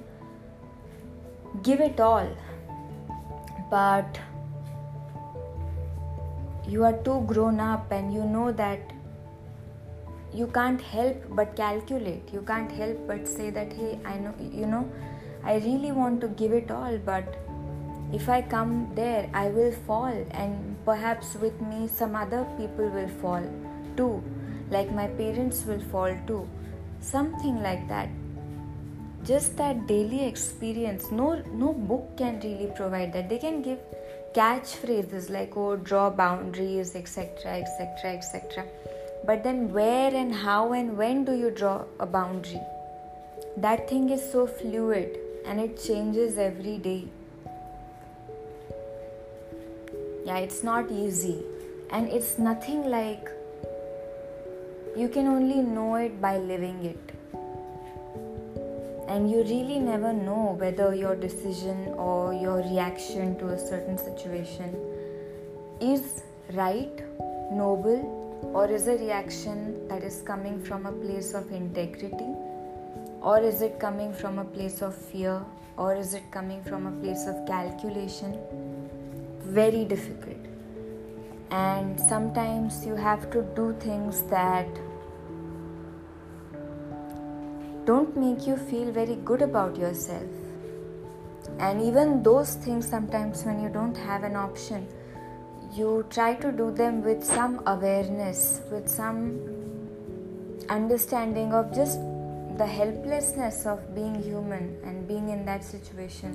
give 1.64 1.82
it 1.82 2.00
all. 2.00 2.30
But 3.70 4.20
you 6.68 6.84
are 6.84 6.98
too 7.04 7.24
grown 7.28 7.60
up 7.60 7.92
and 7.92 8.14
you 8.14 8.24
know 8.24 8.52
that 8.52 8.80
you 10.34 10.48
can't 10.48 10.82
help 10.82 11.18
but 11.30 11.56
calculate. 11.56 12.30
You 12.34 12.42
can't 12.42 12.72
help 12.72 13.08
but 13.08 13.28
say 13.28 13.50
that 13.52 13.72
hey 13.72 14.00
i 14.06 14.18
know 14.18 14.34
you 14.40 14.66
know 14.66 14.90
i 15.44 15.56
really 15.58 15.92
want 15.92 16.22
to 16.22 16.28
give 16.30 16.54
it 16.54 16.72
all 16.72 16.98
but 16.98 17.36
if 18.12 18.30
i 18.30 18.42
come 18.42 18.90
there 18.96 19.30
i 19.34 19.48
will 19.50 19.72
fall 19.88 20.26
and 20.32 20.76
perhaps 20.86 21.36
with 21.36 21.62
me 21.62 21.88
some 21.88 22.16
other 22.16 22.46
people 22.58 22.90
will 22.90 23.10
fall 23.22 23.46
too. 23.96 24.24
Like 24.70 24.92
my 24.92 25.08
parents 25.08 25.66
will 25.66 25.80
fall 25.92 26.16
too. 26.28 26.48
Something 27.00 27.62
like 27.62 27.88
that. 27.90 28.10
Just 29.24 29.58
that 29.58 29.88
daily 29.88 30.26
experience. 30.26 31.12
No 31.12 31.36
no 31.54 31.74
book 31.74 32.18
can 32.18 32.40
really 32.40 32.72
provide 32.76 33.14
that. 33.14 33.30
They 33.30 33.38
can 33.38 33.62
give 33.62 33.80
catchphrases 34.36 35.30
like 35.30 35.56
oh 35.56 35.76
draw 35.76 36.10
boundaries 36.10 36.96
etc 36.96 37.58
etc 37.62 38.14
etc 38.18 38.66
but 39.26 39.44
then 39.44 39.72
where 39.72 40.14
and 40.14 40.36
how 40.36 40.74
and 40.74 40.98
when 40.98 41.24
do 41.24 41.34
you 41.34 41.50
draw 41.50 41.86
a 42.00 42.06
boundary? 42.06 42.60
That 43.56 43.90
thing 43.90 44.10
is 44.10 44.22
so 44.32 44.46
fluid 44.46 45.18
and 45.46 45.62
it 45.62 45.82
changes 45.82 46.38
every 46.38 46.78
day. 46.78 47.08
Yeah 50.26 50.38
it's 50.40 50.62
not 50.64 50.92
easy. 50.92 51.42
And 51.90 52.10
it's 52.10 52.38
nothing 52.38 52.90
like 52.90 53.30
you 54.98 55.08
can 55.08 55.28
only 55.28 55.62
know 55.62 55.96
it 55.96 56.20
by 56.22 56.38
living 56.38 56.84
it 56.84 57.14
and 59.14 59.30
you 59.30 59.44
really 59.44 59.78
never 59.78 60.12
know 60.12 60.56
whether 60.60 60.86
your 60.96 61.16
decision 61.16 61.82
or 62.04 62.34
your 62.34 62.58
reaction 62.70 63.38
to 63.38 63.50
a 63.50 63.58
certain 63.60 63.96
situation 63.96 64.76
is 65.80 66.24
right, 66.54 67.04
noble, 67.52 68.02
or 68.56 68.68
is 68.72 68.88
a 68.88 68.96
reaction 68.98 69.88
that 69.88 70.04
is 70.04 70.24
coming 70.26 70.60
from 70.64 70.88
a 70.88 70.92
place 70.92 71.36
of 71.36 71.52
integrity 71.52 72.32
or 73.22 73.40
is 73.40 73.62
it 73.62 73.80
coming 73.80 74.12
from 74.12 74.40
a 74.40 74.46
place 74.46 74.82
of 74.82 74.96
fear 74.96 75.40
or 75.78 75.96
is 75.96 76.16
it 76.16 76.24
coming 76.32 76.64
from 76.64 76.88
a 76.88 76.92
place 77.04 77.28
of 77.28 77.46
calculation? 77.46 78.40
Very 79.42 79.86
difficult. 79.86 80.50
And 81.52 82.00
sometimes 82.00 82.84
you 82.84 82.96
have 82.96 83.30
to 83.30 83.44
do 83.56 83.76
things 83.80 84.24
that 84.24 84.68
don't 87.86 88.16
make 88.16 88.48
you 88.48 88.56
feel 88.58 88.92
very 88.92 89.16
good 89.32 89.42
about 89.42 89.76
yourself 89.78 90.24
and 91.60 91.82
even 91.82 92.24
those 92.24 92.56
things 92.56 92.88
sometimes 92.88 93.44
when 93.44 93.62
you 93.62 93.70
don't 93.70 93.98
have 93.98 94.24
an 94.24 94.36
option 94.36 94.88
you 95.74 96.06
try 96.10 96.34
to 96.34 96.52
do 96.52 96.72
them 96.72 97.04
with 97.04 97.24
some 97.24 97.62
awareness 97.66 98.62
with 98.72 98.88
some 98.88 99.22
understanding 100.70 101.54
of 101.54 101.74
just 101.74 102.00
the 102.58 102.66
helplessness 102.66 103.66
of 103.66 103.96
being 103.96 104.22
human 104.22 104.78
and 104.84 105.08
being 105.08 105.30
in 105.30 105.44
that 105.46 105.64
situation. 105.64 106.34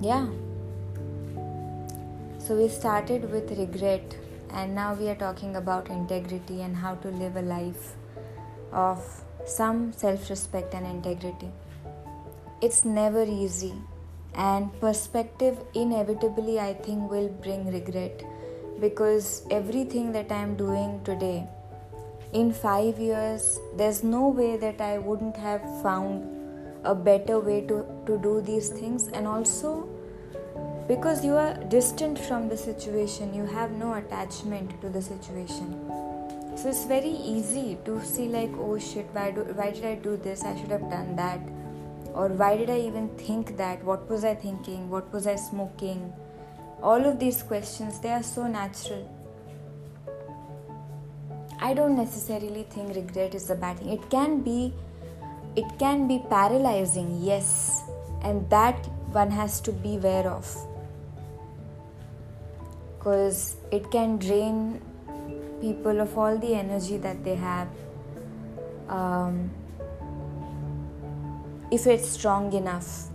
Yeah. 0.00 0.26
So 2.38 2.56
we 2.56 2.68
started 2.68 3.30
with 3.30 3.50
regret, 3.58 4.16
and 4.52 4.74
now 4.74 4.94
we 4.94 5.08
are 5.08 5.14
talking 5.14 5.56
about 5.56 5.88
integrity 5.88 6.62
and 6.62 6.76
how 6.76 6.94
to 6.96 7.08
live 7.08 7.36
a 7.36 7.42
life 7.42 7.94
of 8.72 9.02
some 9.46 9.92
self 9.92 10.28
respect 10.30 10.74
and 10.74 10.86
integrity. 10.86 11.50
It's 12.60 12.84
never 12.84 13.24
easy, 13.24 13.74
and 14.34 14.78
perspective 14.80 15.58
inevitably, 15.74 16.60
I 16.60 16.74
think, 16.74 17.10
will 17.10 17.28
bring 17.28 17.72
regret 17.72 18.22
because 18.80 19.46
everything 19.50 20.12
that 20.12 20.30
I 20.30 20.42
am 20.42 20.56
doing 20.56 21.00
today 21.04 21.48
in 22.32 22.52
five 22.52 22.98
years, 22.98 23.60
there's 23.76 24.02
no 24.02 24.28
way 24.28 24.56
that 24.56 24.80
I 24.80 24.98
wouldn't 24.98 25.36
have 25.36 25.60
found 25.82 26.28
a 26.84 26.94
better 26.94 27.38
way 27.38 27.60
to, 27.62 27.84
to 28.06 28.18
do 28.18 28.40
these 28.40 28.70
things, 28.70 29.08
and 29.08 29.26
also 29.26 29.88
because 30.88 31.24
you 31.24 31.34
are 31.34 31.54
distant 31.64 32.18
from 32.18 32.48
the 32.48 32.56
situation, 32.56 33.34
you 33.34 33.46
have 33.46 33.72
no 33.72 33.94
attachment 33.94 34.80
to 34.80 34.88
the 34.88 35.02
situation. 35.02 35.78
So 36.56 36.68
it's 36.68 36.84
very 36.84 37.10
easy 37.10 37.78
to 37.84 38.04
see, 38.04 38.28
like, 38.28 38.50
oh 38.58 38.78
shit, 38.78 39.06
why, 39.12 39.30
do, 39.30 39.42
why 39.54 39.70
did 39.70 39.84
I 39.84 39.94
do 39.94 40.16
this? 40.16 40.44
I 40.44 40.58
should 40.60 40.70
have 40.70 40.88
done 40.90 41.16
that. 41.16 41.40
Or 42.14 42.28
why 42.28 42.56
did 42.56 42.68
I 42.68 42.80
even 42.80 43.08
think 43.16 43.56
that? 43.56 43.82
What 43.84 44.08
was 44.10 44.24
I 44.24 44.34
thinking? 44.34 44.90
What 44.90 45.10
was 45.12 45.26
I 45.26 45.36
smoking? 45.36 46.12
All 46.82 47.04
of 47.06 47.18
these 47.18 47.42
questions, 47.42 48.00
they 48.00 48.10
are 48.10 48.22
so 48.22 48.46
natural 48.46 49.08
I 51.64 51.74
don't 51.74 51.94
necessarily 51.94 52.64
think 52.64 52.96
regret 52.96 53.36
is 53.36 53.48
a 53.48 53.54
bad 53.54 53.78
thing. 53.78 53.90
It 53.90 54.10
can 54.10 54.40
be 54.40 54.74
it 55.54 55.78
can 55.78 56.08
be 56.08 56.20
paralyzing, 56.28 57.22
yes, 57.22 57.84
and 58.22 58.50
that 58.50 58.86
one 59.12 59.30
has 59.30 59.60
to 59.60 59.72
be 59.72 59.94
aware 59.96 60.28
of. 60.28 60.48
Because 63.02 63.56
it 63.72 63.90
can 63.90 64.18
drain 64.18 64.80
people 65.60 66.00
of 66.00 66.16
all 66.16 66.38
the 66.38 66.54
energy 66.54 66.98
that 66.98 67.24
they 67.24 67.34
have. 67.34 67.68
Um, 68.88 69.50
if 71.72 71.86
it's 71.86 72.08
strong 72.08 72.52
enough. 72.52 73.08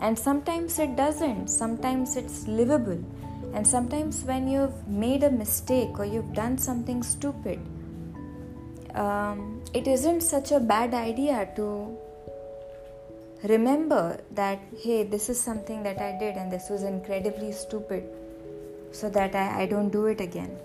And 0.00 0.18
sometimes 0.18 0.78
it 0.78 0.96
doesn't, 0.96 1.48
sometimes 1.48 2.16
it's 2.16 2.46
livable 2.46 3.02
and 3.54 3.64
sometimes, 3.64 4.24
when 4.24 4.48
you've 4.48 4.88
made 4.88 5.22
a 5.22 5.30
mistake 5.30 6.00
or 6.00 6.04
you've 6.04 6.32
done 6.32 6.58
something 6.58 7.04
stupid, 7.04 7.60
um, 8.94 9.62
it 9.72 9.86
isn't 9.86 10.22
such 10.22 10.50
a 10.50 10.58
bad 10.58 10.92
idea 10.92 11.48
to 11.54 11.96
remember 13.44 14.18
that, 14.32 14.58
hey, 14.82 15.04
this 15.04 15.28
is 15.28 15.40
something 15.40 15.84
that 15.84 15.98
I 15.98 16.18
did 16.18 16.36
and 16.36 16.50
this 16.50 16.68
was 16.68 16.82
incredibly 16.82 17.52
stupid, 17.52 18.02
so 18.94 19.10
that 19.10 19.34
I, 19.34 19.62
I 19.62 19.66
don't 19.66 19.90
do 19.90 20.06
it 20.06 20.20
again. 20.20 20.56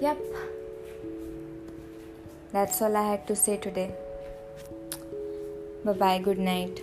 Yep. 0.00 0.18
That's 2.52 2.82
all 2.82 2.96
I 2.96 3.02
had 3.10 3.26
to 3.28 3.36
say 3.36 3.56
today. 3.56 3.90
Bye 5.84 5.92
bye, 5.92 6.18
good 6.18 6.38
night. 6.38 6.82